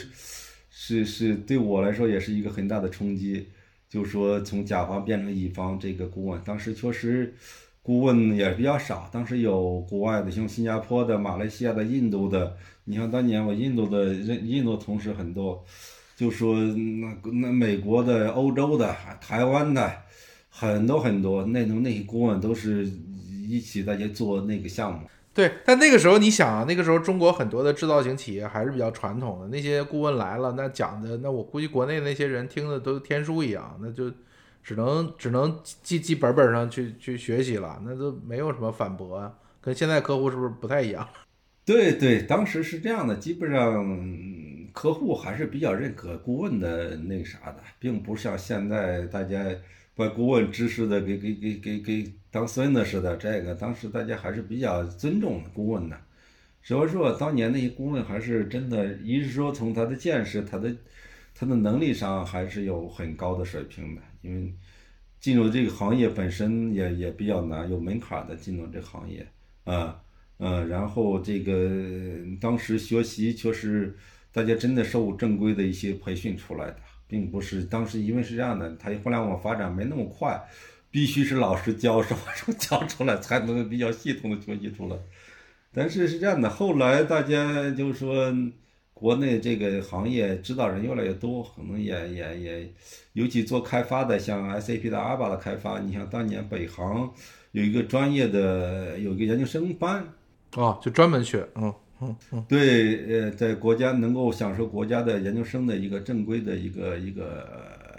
[0.69, 3.49] 是是对我来说也是一个很大的冲击，
[3.89, 7.35] 就是说从甲方变成乙方这个顾问，当时确实
[7.81, 15.65] 顾问也比较少，当时有国外的，像新加坡的、马来西亚的、印度的，你像当年我印度的人，印度同事很多。
[16.21, 19.91] 就说那那美国的、欧洲的、台湾的，
[20.51, 22.87] 很多很多那种那些顾问都是
[23.49, 24.99] 一起大家做那个项目。
[25.33, 34.11] 对，但那个时候你想啊，那个时候中国很多的制造型企业还是比较传统的，那些顾问来了，那讲的那我估计国内那些人听的都天书一样，那就
[34.63, 41.09] 只能只能记记 本本上去去学习了，那都没有什么反驳啊，跟现在客户是不是不太一样？
[41.65, 43.83] 对对，当时是这样的，基本上
[44.73, 49.45] 客户还是比较认可顾问的那啥的，并不像现在大家
[49.95, 53.17] 把顾问知识的给给给给给当孙子似的。
[53.17, 55.97] 这个当时大家还是比较尊重顾问的。
[56.63, 60.71] 所以说，当年那些顾问还是真的，一是说从他的见识、他的
[61.33, 64.01] 他的能力上还是有很高的水平的。
[64.21, 64.53] 因为
[65.19, 69.25] 进入这个行业本身也也比较难，有门槛的进入这个行业。
[69.63, 69.99] 啊，
[70.37, 73.95] 嗯，然后这个当时学习确实
[74.33, 76.77] 大家真的受正规的一些培训出来的，
[77.07, 80.41] 并不是当时因为是这样的，它互联网发展没那么快，
[80.89, 84.95] 必须是老师教什么时候教出来才能比较系统的学习出来。
[85.73, 88.33] 但是是这样的，后来大家就是说。
[88.93, 92.73] 国内这个行业知道人越来越多，可能也也也，
[93.13, 97.11] 尤其做开发的，像 SAP 的 ABA 的开发，你像当年北航
[97.51, 100.07] 有一个专业的有一个研究生班，
[100.55, 107.47] 哦，就专门学，嗯嗯，对，呃，在国家能够享受国家的研究生的一个正规的一个一个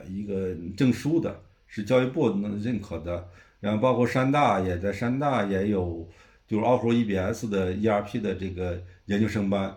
[0.08, 3.28] 一个证书的，是教育部能认可的。
[3.60, 6.04] 然后包括山大也在山大也有，
[6.48, 9.72] 就是奥胡 EBS 的 ERP 的这个研究生班。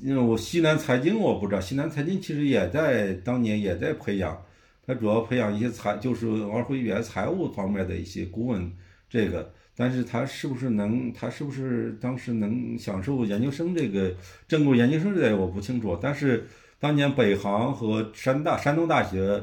[0.00, 4.40] 因为我西南财经我不知道，西南财经其实也在当年也在培养，
[4.86, 8.70] 它主要培养一些财，就是玩会员财务方面的一些顾问，
[9.08, 14.14] 这个，但是他是不是能，他是不是当时能享受研究生这个
[14.46, 16.46] 正规研究生这个我不清楚，但是
[16.78, 19.42] 当年北航和山大山东大学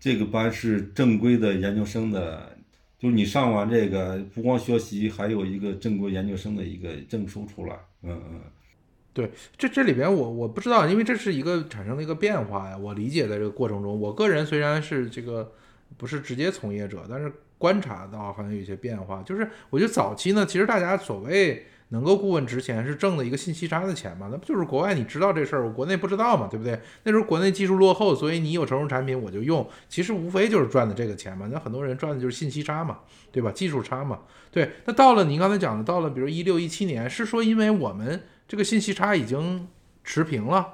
[0.00, 2.56] 这个班是正规的研究生的，
[2.98, 8.40] 就是你上完这个不光学习，还有一个正规研究生的一个证书出来，嗯嗯。
[9.12, 12.76] 对，这这里边我我不知道，因为这是一个产生的一个变化呀。
[12.76, 15.52] 我理解的这个过程中，我个人虽然是这个
[15.96, 19.22] 不是直接从业者，但是观察到好像有些变化。
[19.22, 24.28] 就是我觉得早期呢，其实大家所谓能够顾问值钱，是挣的一个信息差的钱嘛。
[24.30, 26.80] 那不就是国外你知道这事儿，我国内不知道嘛，对不对？
[27.02, 31.48] 那时候国内技术落后，所以你有成熟产品我就用，其实无非就是赚的这个钱嘛。
[31.52, 32.98] 那很多人赚的就是信息差嘛，
[33.32, 33.50] 对吧？
[33.50, 34.20] 技术差嘛。
[34.50, 38.22] 对，那到了您刚才讲的，到了比如一六一七年，是说因为我们。
[38.50, 39.68] 这个信息差已经
[40.02, 40.66] 持平了，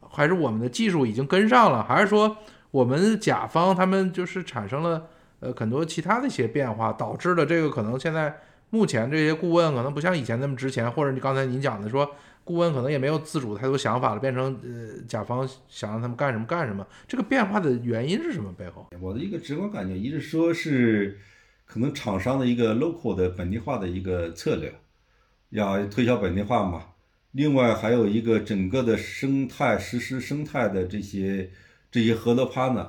[0.00, 2.38] 还是我们的技术已经跟上了，还是说
[2.70, 5.08] 我们甲方他们就是产生了
[5.40, 12.10] 呃很多其他的一些变化，导致了这个可能现在目前这些顾问可能不像以前那么值钱，或者你刚才您讲的说
[12.44, 18.52] 顾问可能也没有自主太多想法了，变成呃甲方想让他们干什么干什么，这个变化的原因是什么？
[18.52, 21.18] 背后我的一个直观感觉，一直说是
[21.66, 24.74] 可能厂商的一个 local 的本地化的一个策略，
[25.50, 26.84] 要推销本地化嘛。
[27.32, 31.50] 另外还有一个整个的生态实施生态的这些
[31.90, 32.88] 这些合作 partner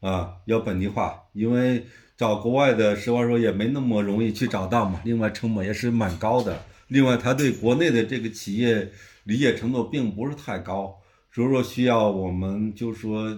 [0.00, 1.86] 啊，要本地化，因为
[2.16, 5.00] 找国外的实话说也没那么容易去找到嘛。
[5.04, 6.62] 另外成本也是蛮高的。
[6.88, 8.90] 另外他对国内的这个企业
[9.24, 10.98] 理解程度并不是太高，
[11.32, 13.30] 所以说需要我们就说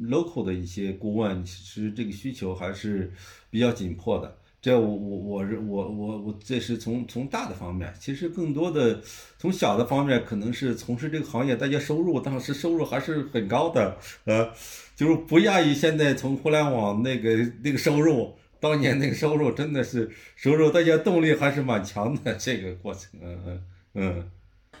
[0.00, 3.12] local 的一些顾问，其实这个需求还是
[3.50, 4.36] 比较紧迫的。
[4.64, 8.98] 这我我我是我我我这是从从大的方面，其实更多的
[9.36, 13.94] 从小的方面，可能是从事这个行业，大家收入当时收入还是很高的，
[14.24, 14.50] 呃，
[14.96, 23.62] 就是不亚于现在从互联网那个那个收入，当年那个收入真的是收入，大家动力还是蛮强的这个过程，嗯嗯
[23.92, 24.30] 嗯。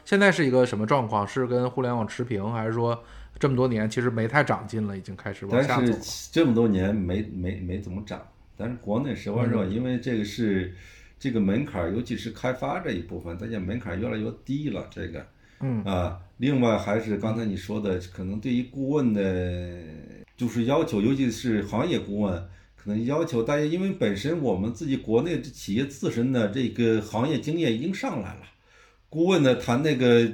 [0.06, 1.28] 现在是一个什么状况？
[1.28, 2.98] 是跟互联网持平，还是说
[3.38, 5.82] 这么多年其实没太长进了，已经开始往下走？
[5.82, 8.18] 但是这么多年没没没怎么涨。
[8.56, 10.74] 但是国内实话说，因为这个是
[11.18, 14.86] 这个门槛儿，尤其是开发这一部分，大家门槛儿越来越低了。
[14.90, 15.26] 这个，
[15.60, 19.82] 嗯啊，另外还是刚才你说的，可能对于顾问的，
[20.36, 22.34] 就是要求，尤其是行业顾问，
[22.76, 28.42] 可能要求大家，因为本身我们自己国内企业自身的这个行业经验已经上来了，
[29.08, 30.30] 顾问呢，他那个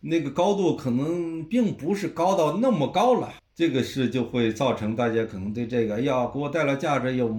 [0.00, 3.34] 那个高度可能并不是高到那么高了。
[3.54, 7.36] 这个事就会造成大家可能对这个要给我带来价值有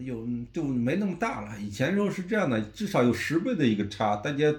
[0.00, 1.48] 有就没那么大了。
[1.60, 4.16] 以前时候是这样的，至少有十倍的一个差。
[4.16, 4.52] 大家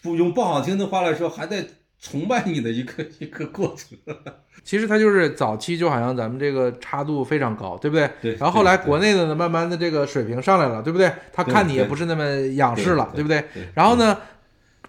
[0.00, 1.64] 不用不好听的话来说，还在
[2.00, 3.98] 崇拜你的一个一个过程。
[4.64, 8.08] 其实它就是早期就好像咱们这个差度非常高，对不对？
[8.20, 8.32] 对。
[8.36, 11.12] 然后后来国内的呢，慢慢的这个水平上来了，对不对？
[11.32, 12.24] 他看你也不是那么
[12.54, 13.44] 仰视了，对不对？
[13.74, 14.16] 然后呢？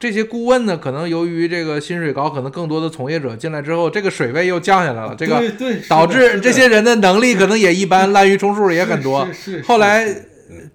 [0.03, 5.15] 这些顾问呢，可能由于这个薪水高，可能更多的从业者进来之后，这个水位又降下来了。
[5.15, 5.41] 这个
[5.87, 9.25] 导致这些人的能力可能也一般，滥竽充数也很多。
[9.63, 10.13] 后来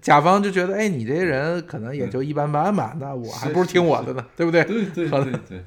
[0.01, 4.63] 甲方就觉得，哎，你这些人可能也就一般般吧，那我还不如听我的呢，对不对？
[4.63, 5.63] 对对对对对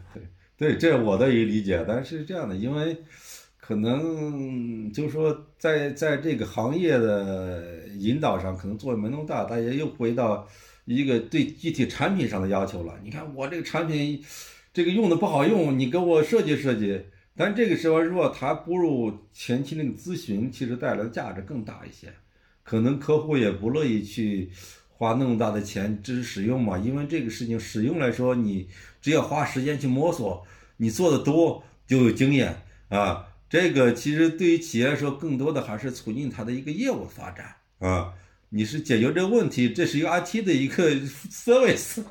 [0.58, 1.84] 对，这是我的一个理解。
[1.86, 2.96] 但是这样的，因为
[3.60, 7.62] 可能就是说，在在这个行业的
[7.96, 10.48] 引导上，可能作用没那么大，大家又回到。
[10.84, 12.98] 一个对具体产品上的要求了。
[13.04, 14.22] 你看我这个产品，
[14.72, 17.00] 这个用的不好用，你给我设计设计。
[17.34, 22.12] 但这个时候，如果他不如前期那个咨询，其实带来的价值更大一些。
[22.62, 24.50] 可能客户也不乐意去
[24.88, 28.68] 花那么大的钱支持使用嘛，因为这个事情使用来说，你
[29.00, 32.54] 只要花时间去摸索，你做的多就有经验
[32.88, 33.26] 啊。
[33.48, 38.12] 这个其实对于企业来说，更多的还是促进它的一个业务发展啊。
[38.54, 40.90] 你是解决这个问题，这是一个 IT 的一个
[41.30, 42.04] service。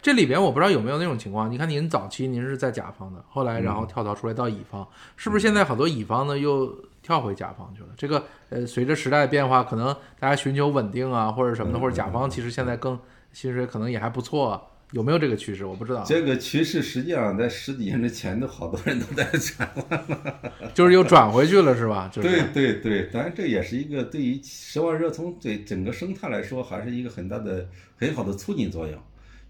[0.00, 6.72] 这里边我不知道有没有那种情况，你看您早期您是在甲方的，后来然后跳槽出来到乙方，是不是现在好多乙方呢又
[7.02, 7.88] 跳回甲方去了？
[7.96, 12.96] 这个呃，随着时代的变化，可能大家寻求稳定啊，或者什么的，或者甲方其实现在更
[13.32, 14.64] 薪水可能也还不错。
[14.92, 15.66] 有没有这个趋势？
[15.66, 16.04] 我不知道。
[16.06, 22.08] 这个趋势实际上在十几年之前都好多人都在转换了，就是又转回去了，是吧？
[22.12, 28.96] 就是、对对对，当然这也是一个对于十万热从对整个生态来说，还是一个很大的很好的促进作用。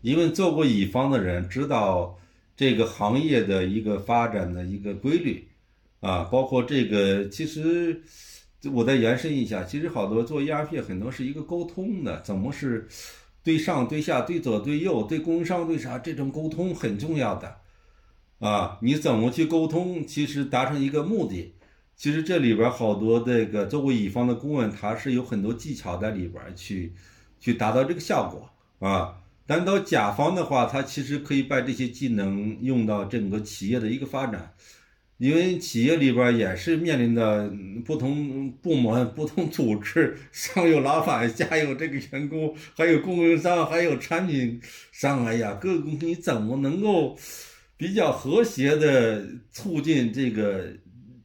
[0.00, 2.18] 因为做过乙方的人知道
[2.56, 5.46] 这个行业的一个发展的一个规律
[6.00, 8.00] 啊，包括这个其实
[8.72, 12.88] 我再延伸一下，其实好多做 ERP 很多是一个沟通的，怎么是？
[13.46, 17.58] 对上对下对左对右对供应商对啥这种沟通很重要的，
[18.40, 20.04] 啊，你怎么去沟通？
[20.04, 21.54] 其实达成一个目的，
[21.94, 26.92] 其实这里边好多这个作为乙方的顾问，他是有很多技巧在里边去，
[27.38, 28.50] 去达到这个效果
[28.88, 29.14] 啊。
[29.46, 34.52] 但到甲方的话，他其实可以把这些技能用到整个企业的一个发展。
[35.18, 37.50] 因为企业里边也是面临的
[37.86, 44.60] 不同部门、不同组织，上有老板，下有这个员工，还有供应商，还有产品
[44.92, 45.24] 商。
[45.24, 47.16] 哎呀，各个你怎么能够
[47.78, 50.66] 比较和谐的促进这个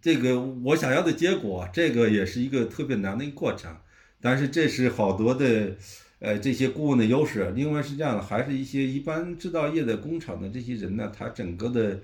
[0.01, 1.67] 这个我想要的结果？
[1.73, 3.75] 这个也是一个特别难的一个过程。
[4.21, 5.75] 但是这是好多的
[6.19, 7.51] 呃这些顾问的优势。
[7.53, 11.99] 另外是这样的，还是一些一般制造业的工厂的这些人呢，他整个的。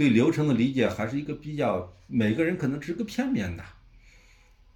[0.00, 3.62] 对流程的理解还是一个比较，每个人可能只是个片面的，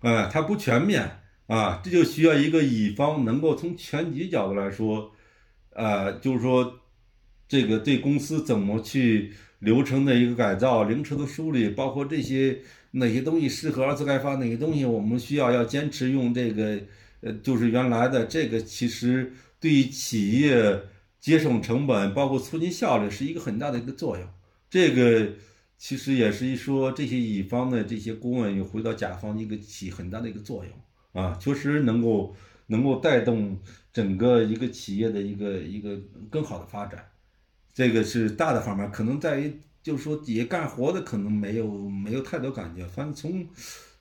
[0.01, 5.13] 啊，它不全面啊，这就需要一个乙方能够从全局角度来说，
[5.71, 6.79] 呃，就是说，
[7.49, 12.59] 这个对公司怎么去流程的一个改造、流程的梳理，包括这些
[12.91, 16.79] 哪些东西适合二次开发，哪些东西我们需要要坚持用这个，
[17.23, 20.83] 呃，就是原来的这个，其实对于企业
[21.19, 24.29] 节省成本，包括促进效率，是一个很大的一个作用。
[24.75, 25.35] 这个
[25.79, 32.35] 其实也是一说，这些乙方的这些顾问又回到甲方一个起很大的一个作用啊，确实能够
[32.67, 33.57] 能够带动
[33.93, 35.97] 整个一个企业的一个一个
[36.29, 37.09] 更好的发展。
[37.73, 43.47] 这个是大的方面，可能在于就是说底下干活的可能没有没有太多感觉，反正从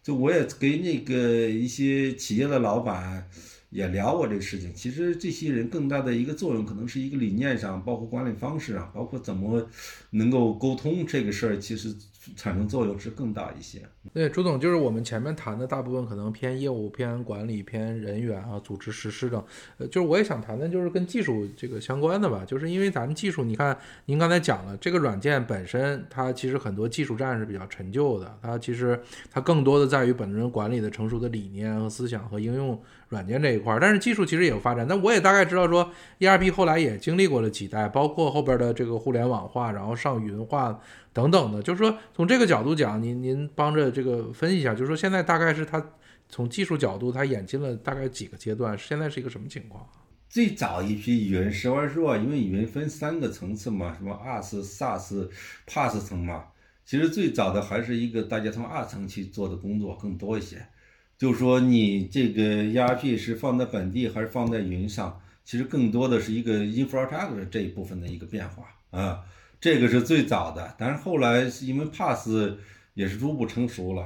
[0.01, 3.29] 就我也给那个一些企业的老板。
[3.73, 9.67] 也聊过这个事情，其实这些人更大的一个作用，可能是一个理念上，包括管理方式啊，包括怎么
[10.11, 11.93] 能够沟通这个事儿，其实。
[12.35, 13.81] 产生作用是更大一些。
[14.13, 19.43] 对，朱总，就是我们前面谈的大部分可能偏业务、偏管理、偏人员啊、组织实施等。
[19.77, 22.43] 呃，就是我也想谈的，就是跟技术这个相关的吧。
[22.45, 29.01] 就是因为咱们技术，你看您刚才讲了，这个软件本身它其实很多技术栈是比较陈旧的，它其实
[29.31, 33.79] 它更多的在于本身管理的成熟的理念和思想和应用软件这一块儿。
[33.79, 34.85] 但是技术其实也有发展。
[34.87, 40.79] 那我也大概知道说，ERP 后来也经历过了几代，包括后边的这个互联网化，然后上云化。
[41.13, 45.85] 等等的，就是说从这个角度讲，您您帮着这个分析一下，就是说现在大概是它
[46.27, 49.87] 从技术角度它演进了大概几个阶段，现在是一个什么情况？
[50.27, 55.29] 最早一批云，实话说，因为云分三个层次嘛，什么 AS、SaaS、
[55.67, 56.45] PaaS 层嘛，
[56.83, 60.65] 其实最早的还是一个大家从二层去做的工作更多一些，
[61.19, 69.19] 就是说你这个 ERP 是放在本地还是放在云上，其实更多的是一个 infrastructure 这一部分的一个变化啊。
[69.63, 72.29] 这个是最早的，但是后来是因为 Pass
[72.95, 74.05] 也是逐步成熟了，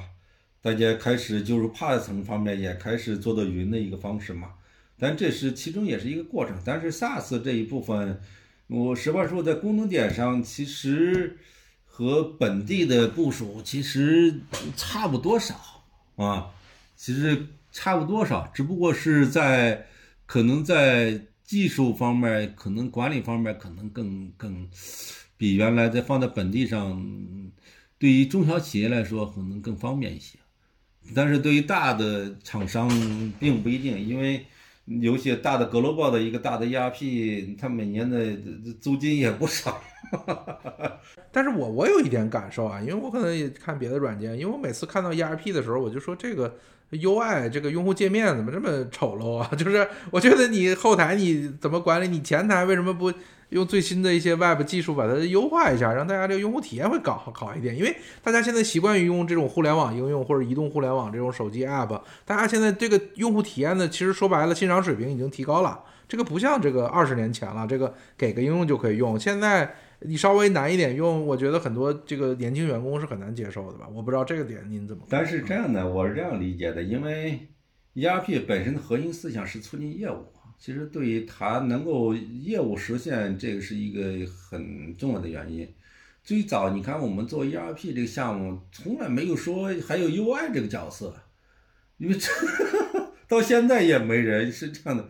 [0.62, 4.53] 大家开始就是 Pass 层方面也开始做到云的一个方式嘛。
[4.99, 6.55] 但这是其中也是一个过程。
[6.64, 8.22] 但是 SaaS 这一部分，
[8.68, 11.36] 我实话说，在功能点上其实
[11.86, 14.41] 和本地的部署其实
[14.76, 15.55] 差不多少
[16.18, 16.51] 啊，
[16.95, 19.88] 其实差不多少，只不过是在
[20.28, 24.70] 可能在技术方面，可能管理方面可能更更。
[25.38, 27.01] 比原来在放在本地上，
[27.99, 30.39] 对于中小企业来说可能更方便一些，
[31.15, 32.89] 但是对于大的厂商
[33.39, 34.45] 并不一定，因为
[34.85, 38.35] 有些大的 global 的一个大的 ERP，它每年的
[38.81, 39.81] 租金也不少。
[41.31, 46.57] 但是我我有一点感受啊，因为我可能也看别的软件，因为我每次看到 ERP 的时候，我就说这个
[46.91, 49.49] UI 这个用户界面怎么这么丑陋啊？
[49.57, 53.11] 就是我觉得你后台你怎么管理，你前台为什么不？
[53.49, 57.77] 用最新的一些 Web 技术把它优化一下，让大家这个用户体验会搞好一点。
[57.77, 65.83] 因为大家现在习惯于用这种互联网应用或者移动互联网这种手机 App，大家现在这个用户体验呢，其实说白了，欣赏水平已经提高了。
[66.07, 69.19] 这个不像这个二十年前了，这个给个应用就可以用。
[69.19, 73.87] 现在你稍微难一点用，我觉得很多这个年轻员工是很难接受的吧？
[73.93, 75.03] 我不知道这个点您怎么？
[75.09, 77.47] 但是这样的，我是这样理解的，因为。
[77.97, 80.23] ERP 本身的核心思想是促进业务，
[80.58, 85.68] 其实对于它能够业务实现，这个是一个很重要的原因。
[86.24, 91.16] 最早你看我们做 ERP 这个项目，从来没有说还有 UI 这个角色，
[91.97, 92.30] 因为这
[93.30, 95.08] 到现在也没人是这样的，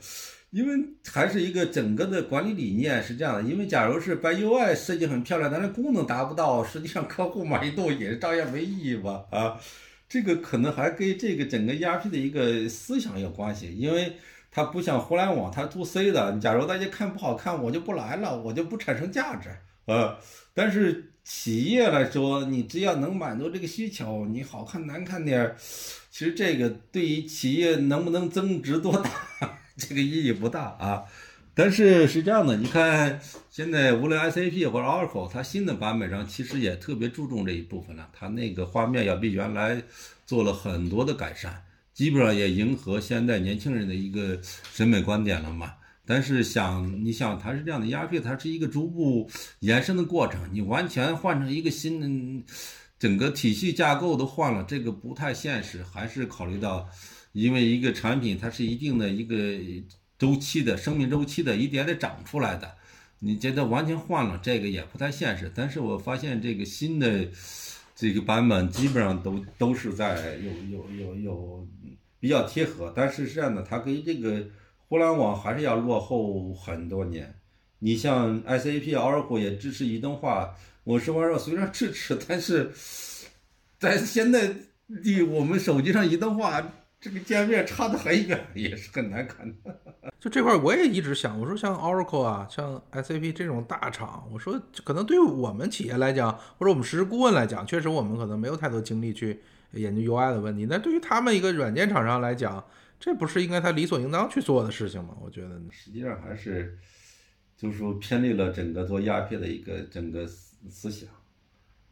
[0.52, 3.50] 因为还是一个整个的管理理念是这样的。
[3.50, 9.26] 因为假如是把 UI 设计很漂亮，但是功能达不到，实际上客户满意度也是照样没意义吧？
[9.32, 9.60] 啊。
[10.10, 14.14] 这个可能还跟这个整个 ERP 的一个思想有关系，因为
[14.58, 16.36] 它不像互联网，它 to C 的。
[16.40, 19.56] 假如大家看不好看，我就不来了，我就不产生价值
[19.86, 20.18] 呃。
[20.56, 25.56] 但是企业来说，你只要能满足这个需求，你好看难看点儿，
[26.10, 29.12] 其实这个对于企业能不能增值多大，
[29.78, 31.04] 这个意义不大啊。
[31.54, 33.20] 但是是这样的，你看
[33.52, 38.10] 现在无论 SAP 或者 Oracle，它新的版本上其实也特别注重这一部分了。
[38.12, 39.84] 它那个画面要比原来
[40.26, 41.64] 做了很多的改善，
[41.98, 44.40] 基本上也迎合现在年轻人的一个
[44.72, 45.74] 审美观点了嘛。
[46.06, 49.28] 但是想你想它是这样的鸦片它是一个逐步
[49.62, 52.46] 延伸的过程，你完全换成一个新的
[53.00, 55.82] 整个体系架构都换了，这个不太现实。
[55.82, 56.88] 还是考虑到，
[57.32, 59.36] 因为一个产品它是一定的一个。
[60.20, 62.76] 周期的生命周期的一点点长出来的，
[63.20, 65.52] 你觉得完全换了这个也不太现实。
[65.54, 67.28] 但是我发现这个新的
[68.00, 71.68] 这个版本基本上都都是在有有有有
[72.20, 74.48] 比较贴合，但是这样的它跟这个
[74.88, 77.34] 互联网还是要落后很多年。
[77.80, 82.72] 你像 SAP、Oracle 也支持移动化，我实话说虽然支持，但是
[83.80, 86.72] 在现在的我们手机上移动化。
[87.08, 89.80] 这个界面差得很远，也是很难看的。
[90.20, 99.40] 就这块，我也一直想，我说像 Oracle 啊，像 SAP 这种大厂，我说可能对于我们企业来讲，或者我们实施顾问来讲，确实我们可能没有太多精力去
[99.72, 100.66] 研究 UI 的问题。
[100.70, 102.62] 那对于他们一个软件厂商来讲，
[103.00, 105.16] 这不是应该他理所应当去做的事情吗？
[105.22, 106.78] 我觉得，实际上还是
[107.56, 111.08] 就是说偏离了整个做 ERP 的一个整个思思想，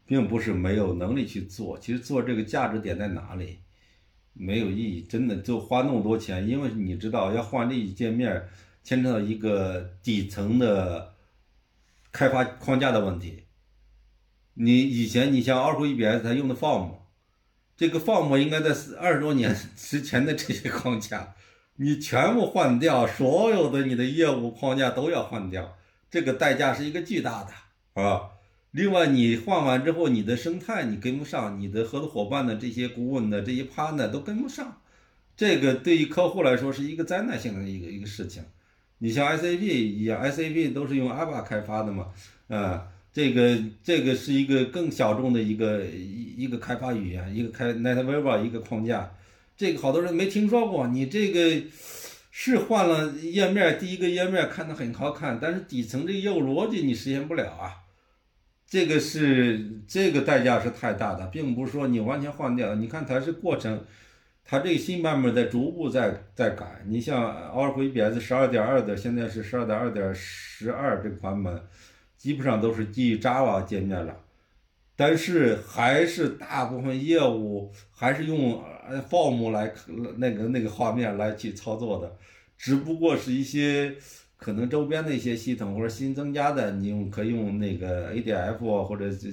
[0.06, 1.80] 并不是没有能力去做。
[1.80, 3.60] 其实做这个价值点在哪里？
[4.38, 8.48] 没有意义，真的就花那么多钱，因为你知道要换这一界面，
[8.84, 11.16] 牵扯到一个底层的
[12.12, 13.44] 开发框架的问题。
[14.56, 16.92] 你以前你像 Oracle EBS 它用的 Form，
[17.78, 18.70] 这个 Form 应该在
[19.00, 21.34] 二十多年 之前的这些框架，
[21.78, 25.78] 你全部换掉，所有的你的业务框架都要换掉，
[26.12, 28.32] 这个代价是一个巨大的，是吧？
[28.76, 34.82] 另外，你换完之后，你的生态你跟不上，你的合作伙伴的这些顾问的这些 partner 都跟不上，
[35.38, 38.44] 这个对于客户来说是一个灾难性的一个一个事情。
[38.98, 42.08] 你像 SAP 一样，SAP 都是用 ABA 开发的嘛，
[42.50, 49.10] 啊，这个这个是一个更小众的一个一一个开发语言，一个开 NetWeaver 一个框架，
[49.56, 50.86] 这个好多人没听说过。
[50.88, 51.64] 你这个
[52.30, 57.85] 是换了页面，第一个页面看的很好看，但是底层这业务逻辑你实现不了啊。
[58.68, 62.74] 这个是这个代价是太大的，并不是说你完全换掉。
[62.74, 63.86] 你看它是过程，
[64.44, 66.82] 它这个新版本在逐步在在改。
[66.88, 71.62] 你像 Oracle EBS 十二点二的，现在是十二点二点十二这个版本，
[72.18, 74.18] 基本上都是基于 Java 界面了，
[74.96, 78.64] 但是还是大部分业务还是用
[79.10, 79.72] Form 来
[80.18, 82.18] 那个那个画面来去操作的，
[82.58, 83.96] 只不过是一些。
[84.38, 89.30] 可能周边的一些系统或者新增加的，你用可以用那个 ADF 或者就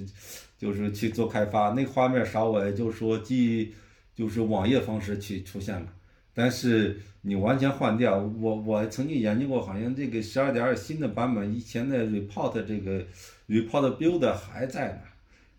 [0.57, 3.73] 就是去做开发，那个画面稍微就说基
[4.15, 5.87] 就是网页方式去出现了，
[6.33, 13.05] 但是你完全换掉，我我曾经研究过，好像这个十二点二新的版本，以前的 report 这个
[13.49, 15.01] report build 还在呢，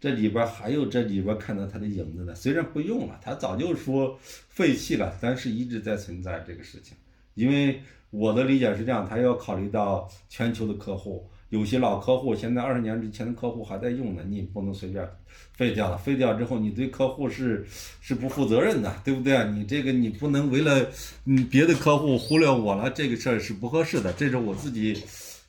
[0.00, 4.18] 这里边还有这里边看到它的影子呢，虽然不用了，它早就说
[4.48, 6.96] 废弃了，但是一直在存在这个事情，
[7.34, 7.82] 因为。
[8.14, 15.04] 我的理解是这样，他要考虑到全球的客户，有些老客户现在二十年之前的客户还在用呢，你不能随便
[15.52, 15.98] 废掉了。
[15.98, 17.66] 废掉之后，你对客户是
[18.00, 19.44] 是不负责任的，对不对？
[19.50, 20.86] 你这个你不能为了
[21.24, 24.12] 嗯别的客户忽略我了，这个事儿是不合适的。
[24.12, 24.96] 这是我自己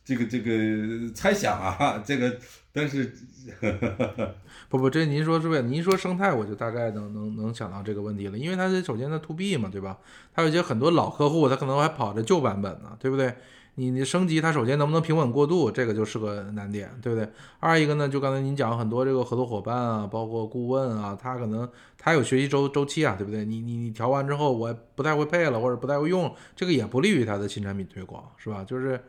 [0.06, 2.38] 这个这个猜想啊， 这个
[2.72, 3.14] 但是。
[4.68, 5.62] 不不，这您说是不是？
[5.62, 8.38] 您说生态，我就大概能能能想到这个问题了。
[8.38, 9.96] 因为它是首先它 to B 嘛，对吧？
[10.34, 13.36] 它有些很多老客户，他可能还跑着旧版本呢，对不对？
[13.76, 17.30] 你你升级，它首先能不能平稳过渡，这个就是个难点，对不对？
[17.60, 23.46] 二一个呢，就刚才您讲很多这个合作伙伴啊，包括顾问啊，他可能他有学习周周期啊，对不对？
[23.46, 28.64] 你你你调完之后，我不太会配了，或者不太会用，这个也不利于他的新产品推广，是吧？
[28.64, 29.00] 就是。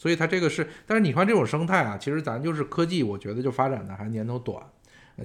[0.00, 4.58] 所以它这个是，但是你看这种生态啊，其实咱就是科技，我觉得就发展的还年头短。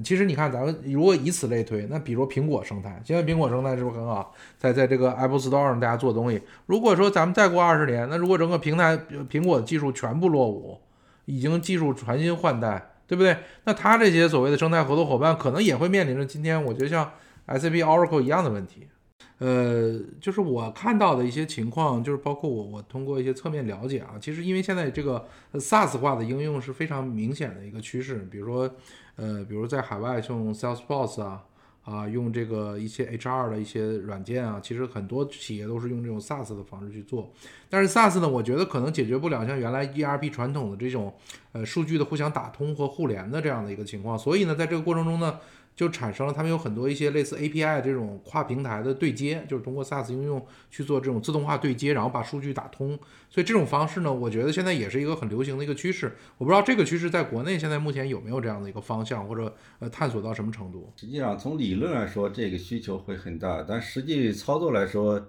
[0.04, 4.36] 其实你看，咱们如果以此类推，那比如苹果生态，现在苹果生态是不是很好？
[4.58, 6.42] 在在这个 Apple Store 上大家做东西。
[6.66, 9.00] 如果说咱们再过二十年，那如果整个平台
[9.30, 10.78] 苹果的技术全部落伍，
[11.24, 13.38] 已经技术全新换代，对不对？
[13.64, 17.10] 那它这些所谓的生态合作伙伴，可能也会面临着今天我觉得像
[17.48, 18.90] SAP、Oracle 一样的问题。
[19.38, 28.70] 呃，就是我看到的一些情况，就是包括我我通过一些侧面了解啊，其实因为现在这个 SaaS 化的应用是非常明显的一个趋势，比如说
[29.18, 31.44] 呃，比如在海外用 Salesforce 啊
[31.84, 37.30] 啊，用这个一些 HR 的一些软件啊，其实很多企业都是用这种 SaaS 的方式去做。
[37.70, 41.14] 但是 SaaS 呢，我觉得可能解决不了像原来 ERP 传统的这种
[41.52, 45.40] 呃数据的互相打通和互联的这样的一个情况，所以呢，在这个过程中呢。
[45.76, 52.98] 就产生了他们有很多一些类似 API 这种跨平台的对接，就是通过 SaaS 应用去做这种自动化对接，然后把数据打通。
[53.30, 56.16] 所以这种方式呢，我觉得现在也是一个很流行的一个趋势。
[56.38, 60.94] 我不知道这个趋势在国内现在目前有没有这样的一个方向，或者呃探索到什么程度？
[60.96, 65.22] 实际上从理论来说，这个需求会很大，但实际操作来说，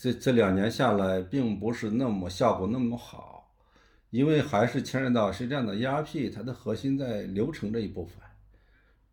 [0.00, 3.50] 这这两年下来并不是那么效果那么好，
[4.08, 8.16] 因为还是牵扯到是这样的，ERP 它的核心在流程这一部分。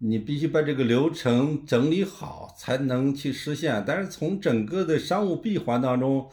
[0.06, 3.82] 你必须把这个流程整理好，才能去实现。
[3.88, 6.30] 但是从整个的商务闭环当中，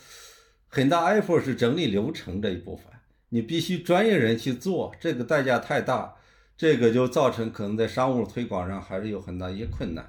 [0.66, 2.86] 很大 effort 是整理流程这一部分，
[3.28, 6.16] 你必须专业人去做，这个代价太大，
[6.56, 10.04] 这个就造成可能在商务推广上还是有很大一些困难。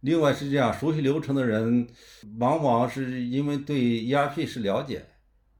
[0.00, 1.88] 另外是这样，熟悉流程的人，
[2.38, 5.02] 往往是因为对 ERP 是了解，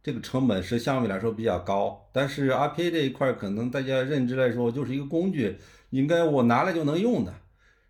[0.02, 2.07] 这个成本是相对来说比较高。
[2.12, 5.57] 但是 RPA 这一块可能大家认知来说就是一个工具，
[5.88, 7.32] 应该我拿来就能用的。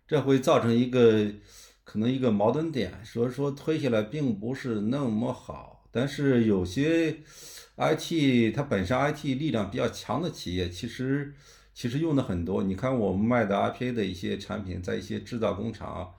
[0.07, 1.25] 这会造成一个
[1.83, 5.85] 可能一个矛盾点，所以说推下来并不是那么好。
[5.91, 7.17] 但是有些
[7.75, 11.33] IT 它本身 IT 力量比较强的企业，其实
[11.73, 12.63] 其实用的很多。
[12.63, 16.13] 你看我们卖的 IPA 的一些产品，在一些制造工厂，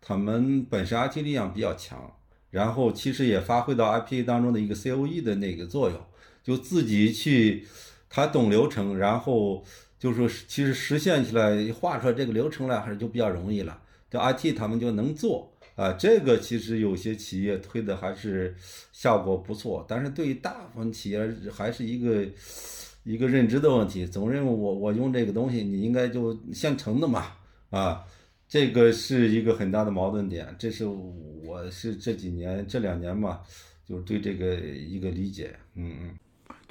[0.00, 2.12] 他们本身 IT 力量比较强，
[2.50, 6.00] 然后其实也发挥到 IPA 当中的一个 COE 的那个作用，
[6.44, 7.66] 就自己去
[8.08, 9.64] 他懂流程，然后。
[10.02, 13.80] 就是说，其实实现起来画出来这个流程来，还是就比较容易了。
[14.10, 18.52] 就 IT 他们就能做啊，这个其实有些企业推的还是
[18.90, 19.86] 效果不错。
[19.88, 22.26] 但是对于大部分企业，还是一个
[23.04, 27.34] 一个认知的问题，总认为我我用这个东西，你应该就现成的嘛
[27.70, 28.04] 啊，
[28.48, 30.52] 这个是一个很大的矛盾点。
[30.58, 33.40] 这是我是这几年这两年嘛，
[33.86, 36.18] 就是对这个一个理解，嗯嗯。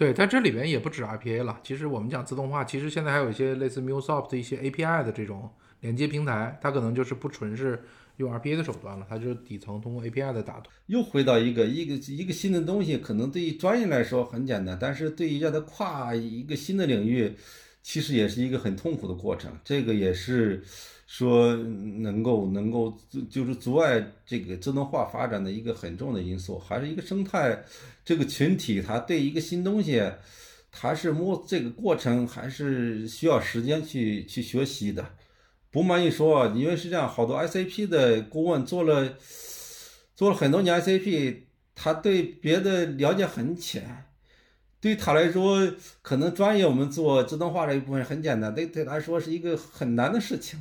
[0.02, 1.60] 对，在这里边也不止 RPA 了。
[1.62, 5.48] 其实我们讲自动化，其实现在还有一些类似 MuleSoft 的一些 API 的这种
[5.82, 7.80] 连接平台，它可能就是不纯是
[8.18, 10.74] 用 RPA 的手段了，它就是底层通过 API 的打通。
[10.88, 17.32] 又回到一个一个一个新的东西，可能对于专业来说很简单，但是对于让它跨一个新的领域，
[17.84, 19.56] 其实也是一个很痛苦的过程。
[19.64, 20.64] 这个也是。
[21.14, 22.98] 说能够能够
[23.30, 27.62] 就是阻碍这个自动化发展的一个很重要的因素，还是一个生态
[28.06, 30.02] 这个群体，它对一个新东西，
[30.72, 35.06] 它是摸这个过程还是需要时间去去学习的。
[35.70, 39.14] 不瞒你说，因为是这样，好多 SAP 的顾问做了
[40.16, 41.40] 做了很多年 SAP，
[41.76, 44.06] 他对别的了解很浅，
[44.80, 45.70] 对他来说，
[46.02, 50.58] 可能专业我们做自动化这一部分很简单，对对他来说是一个很难的事情。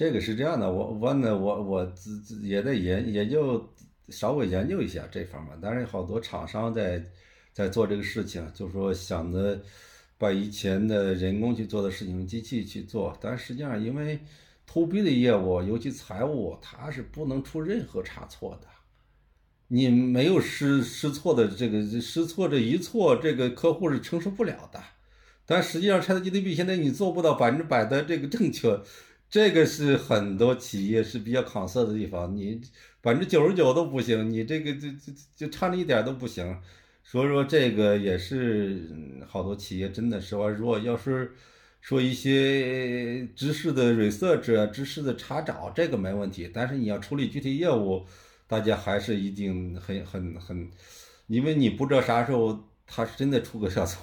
[0.00, 3.62] 这个是这样的，我我呢，我我自自也在研研究，
[4.08, 5.52] 稍微研究一下这方面。
[5.60, 7.04] 但是好多厂商在
[7.52, 9.60] 在做这个事情，就是说想着
[10.16, 13.14] 把以前的人工去做的事情机器去做。
[13.20, 14.18] 但实际上，因为
[14.66, 18.68] to B 的业务，尤其财务，它是不能出任何差错的。
[19.68, 24.82] 你没有失失错的这个失错这一错，这个客户是承受不了的。
[25.44, 28.80] 但实际上，ChatGPT 现在你做不到百分之百的这个正确。
[29.30, 32.60] 这个是很多企业是比较抗色的地方，你
[33.00, 36.60] 百分之九十九都不行，你这个就就就差那一点都不行，
[37.04, 38.84] 所以说这个也是
[39.28, 41.32] 好多企业真的是说，如果要是
[41.80, 48.04] 说一些知识的 research 知识的查找，这个没问题，但是你要处理具体业务，
[48.48, 50.68] 大家还是一定很很很，
[51.28, 54.02] 因为你不知道啥时候他是真的出个小错。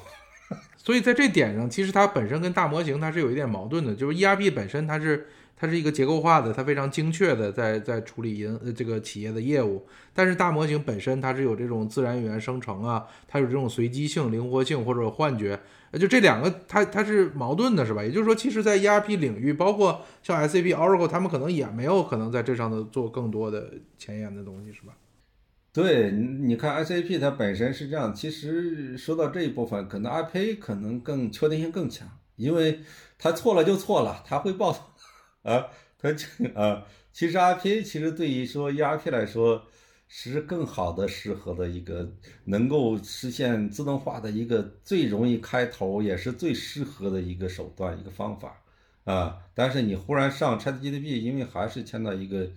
[0.77, 15.59] 所以在这点上，其实它本身跟大模型它是有一点矛盾的，就是 ERP 本身它是它是一个结构化的，它非常精确的在在处理营呃这个企业的业务，但是大模型本身它是有这种自然语言生成啊，它有这种随机性、灵活性或者幻觉，
[15.91, 18.03] 呃就这两个它它是矛盾的，是吧？
[18.03, 24.93] 也就是说，其实，在 ERP 领域，包括像 SAP、Oracle，他们可能也没有可能在这上头做更多的前沿的东西，是吧？
[25.77, 32.79] 对，你看 SAP 它本身是这样，其实说到这一部分，可能 IPA 可能更确定性更强，因为
[33.19, 34.83] 它错了就错了，它会报错
[35.43, 35.67] 啊，
[35.99, 36.25] 它就
[36.55, 39.67] 啊，其实 RPA 其实对于说 ERP 来说
[40.07, 42.11] 是更好的适合的一个
[42.45, 48.63] 能够实现自动化的一个最容易开头也是最适合的一个手段一个方法
[49.03, 52.49] 啊，但是你忽然上 ChatGPT，因为还是牵到一个。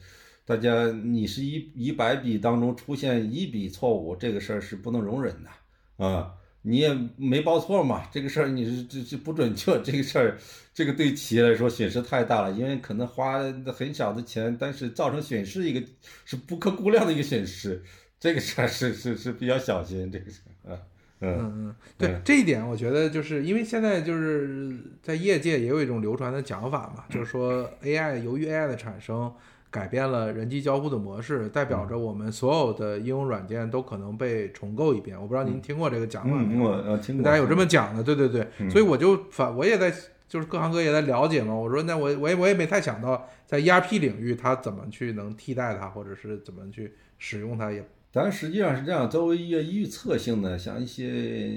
[0.51, 6.35] 大家，你是一一百笔当中出现一笔错误，这个事儿是不能容忍的啊！
[6.63, 10.37] 你也没报错嘛，这个事儿你是这这不准确，这个事儿，
[10.75, 13.39] 这个对企业来说损失太大了，因为可能花
[13.73, 15.81] 很小的钱，但是造成损失一个
[16.25, 17.81] 是不可估量的一个损失，
[18.19, 20.79] 这个事儿是是是比较小心，这个事儿啊，
[21.21, 29.33] 嗯嗯，对这一点，我觉得就是因为现在就是在业界也有一种流传的讲法嘛，就是说 AI 由于 AI 的产生。
[29.71, 35.17] 改变了人机交互的模式，代表着我们所有的应用软件都可能被重构一遍。
[35.17, 36.71] 我不知道您听过这个讲法没有？
[36.71, 37.25] 呃，听过。
[37.25, 38.49] 大家有这么讲的，对对对。
[38.69, 39.95] 所以我就反，我也在
[40.29, 41.55] 就是各行各业在了解嘛。
[41.55, 47.89] 我说那我我也我也没太想到在 ERP 领域它怎么去能替代它，或者是怎么去使用它也。
[48.11, 51.53] 但实际上是这样，作为一个预测性的，像一些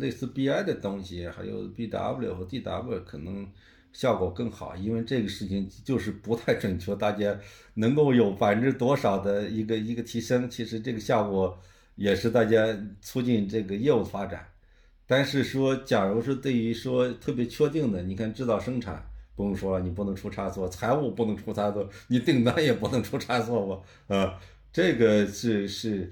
[0.00, 3.46] 类似 BI 的东西，还有 BW 和 DW 可能。
[3.94, 7.34] 效果更好，因为这个事情就是不太准确，大家
[7.74, 11.58] 能够有百分之多少的一个一个提升，其实这个效果
[11.94, 14.46] 也是大家促进这个业务发展。
[15.06, 19.02] 但是说，假如是对于说特别确定的，你看制造生产
[19.36, 24.16] 不用说了，你不能出差错，财务不能出差错，你订单也不能出差错吧？
[24.16, 24.40] 啊，
[24.72, 26.10] 这个是是。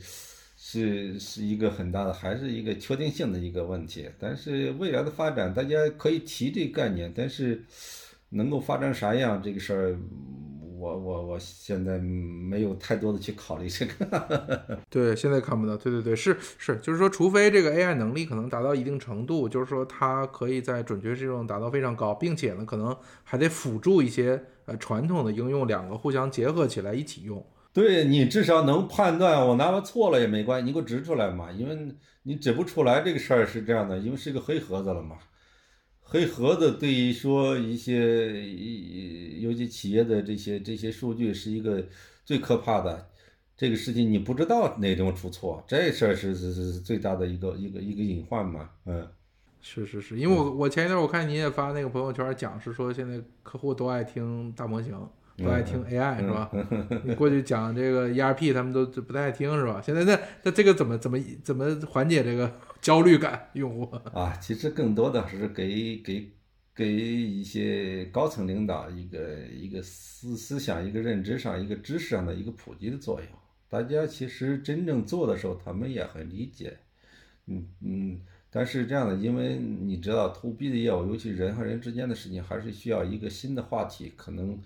[0.64, 4.08] 是是一个很大的，还是一个确定性的一个问题。
[4.16, 7.60] 但是未来的发展，大家可以提这个概念，但是
[8.28, 9.98] 能够发展啥样这个事儿，
[10.78, 14.78] 我我我现在没有太多的去考虑这个。
[14.88, 15.76] 对，现在看不到。
[15.76, 27.44] 对对对，是是，就是说，除非这个 AI 能力可能达到一定程度，就是说它可以在准确性上达到非常高，并且呢，可能还得辅助一些呃传统的应用，两个互相结合起来一起用。
[27.72, 31.50] 对你至少能判断，我哪怕错了也没关系，你给我指出来嘛。
[31.50, 31.94] 因为
[32.24, 35.16] 你指不出来这个事儿是这样的，因为是个黑盒子了嘛。
[36.02, 38.50] 黑盒子对于说一些，
[39.40, 41.82] 尤其企业的这些这些数据是一个
[42.24, 43.08] 最可怕的。
[43.56, 48.68] 这个事情你不知道哪种出错，这事儿是是是最大的一个一个一个隐患嘛。
[48.84, 49.08] 嗯，
[49.60, 54.94] 是是是，因为我我前一段我看你也发那个朋友圈讲，是说现在客户都爱听大模型。
[55.42, 56.50] 不爱听 AI 是吧？
[57.04, 59.82] 你过去讲这个 ERP，他们都不太爱听是吧？
[59.84, 63.48] 现在那那这个怎么怎么怎么缓解这个焦虑感？
[63.54, 63.84] 用户
[64.14, 66.30] 啊，其实更多的是给给
[66.74, 73.28] 给一些高层领导一个一个思思想、一个认知上、一个知识上的一个普及的作用。
[73.68, 76.76] 大家其实真正做的时候，他们也很理解。
[77.46, 78.20] 嗯嗯，
[78.50, 84.58] 但是这样的，因为你知道，to B 的业务，尤其人和人之间的事情，还是需要一个新的话题，可能。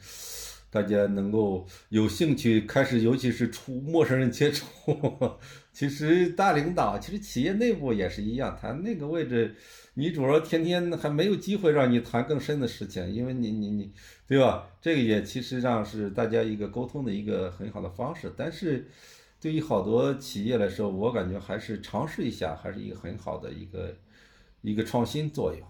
[0.70, 4.66] 大家能够有兴趣开始，尤其是出陌生人接触。
[5.72, 9.54] 其实大领导，其实企业内部也是一样，他那个位置，
[9.94, 13.92] 你主要天天还没有机会让你谈更深的事情，因为你你你，
[14.26, 14.68] 对吧？
[14.80, 18.32] 这个也其实上是大家一个沟通的一个很好的方式。
[18.36, 18.88] 但是，
[19.40, 23.94] 对于好多企业来说，我感觉还是尝试一下，还是一个很好的一个
[24.62, 25.66] 一个创新作用，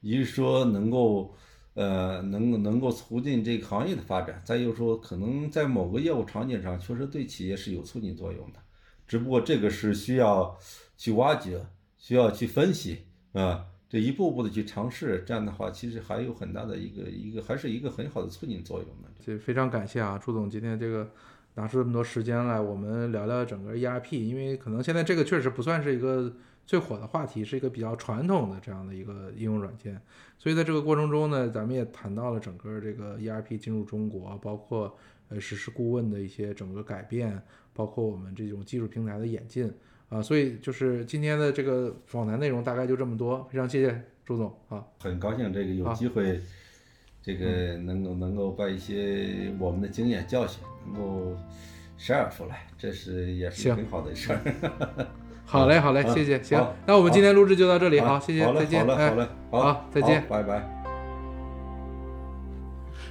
[0.00, 1.34] 也就是说能够。
[1.78, 8.58] 呃，能能够促进这个行业的发展，再有说可能在某个业务场景上确实对企业是有促进作用的，
[9.06, 10.58] 只不过这个是需要
[10.96, 11.64] 去挖掘，
[11.96, 19.08] 需要去分析啊，这一步步的去尝试，这样的话其实还有很大的一个一个还是一个很好的促进作用的。
[19.24, 21.08] 这非常感谢啊，朱总今天这个
[21.54, 26.32] 拿出这么多时间来，我们聊聊整个 ERP，因为可能现在这个确实不算是一个。
[26.68, 29.98] 最火的话题是一个比较传统的这样的一个应用软件，
[30.36, 34.94] 所以在这个过程中呢，咱们也谈到了整个这个 ERP 进入中国，包括
[35.30, 37.42] 呃实施顾问的一些整个改变，
[37.72, 39.72] 包括我们这种技术平台的演进。
[40.10, 46.38] 啊，所以就是今天的这个访谈内容大概就这么多，非常谢谢朱总啊，很高兴这个有机会，
[47.22, 51.34] 这个能够能够把一些我们的经验教训能够
[51.98, 55.06] share 出来，这是也是很好的事儿。
[55.50, 56.42] 好嘞，好嘞，啊谢谢。
[56.42, 58.86] 行，那我们今天录制就到这里，啊好，谢谢再见。
[58.86, 60.62] 好嘞，哎好嘞，好再见拜拜。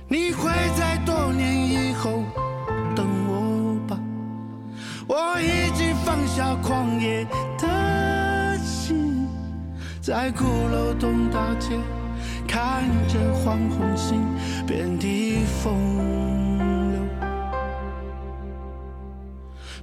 [0.08, 2.24] 你会在多年以后
[2.96, 4.00] 等我吧？
[5.08, 7.26] 我已经放下狂野
[7.58, 9.28] 的心，
[10.00, 11.76] 在鼓楼东大街
[12.48, 14.24] 看着黄昏星
[14.68, 15.74] 遍地风
[16.92, 17.02] 流，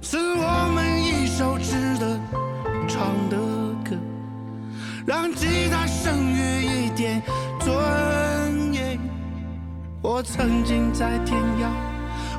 [0.01, 1.94] 是我们一首值得
[2.95, 3.35] 唱的
[3.83, 3.97] 歌
[5.05, 7.21] 让吉他剩余一点
[7.59, 8.97] 尊严。
[10.01, 11.69] 我曾经在天涯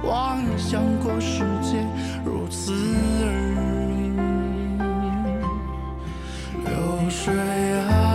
[0.09, 1.85] 妄想过世界
[2.25, 2.73] 如此
[3.21, 3.27] 而
[3.93, 4.17] 已。
[6.65, 7.35] 流水
[7.81, 8.06] 啊。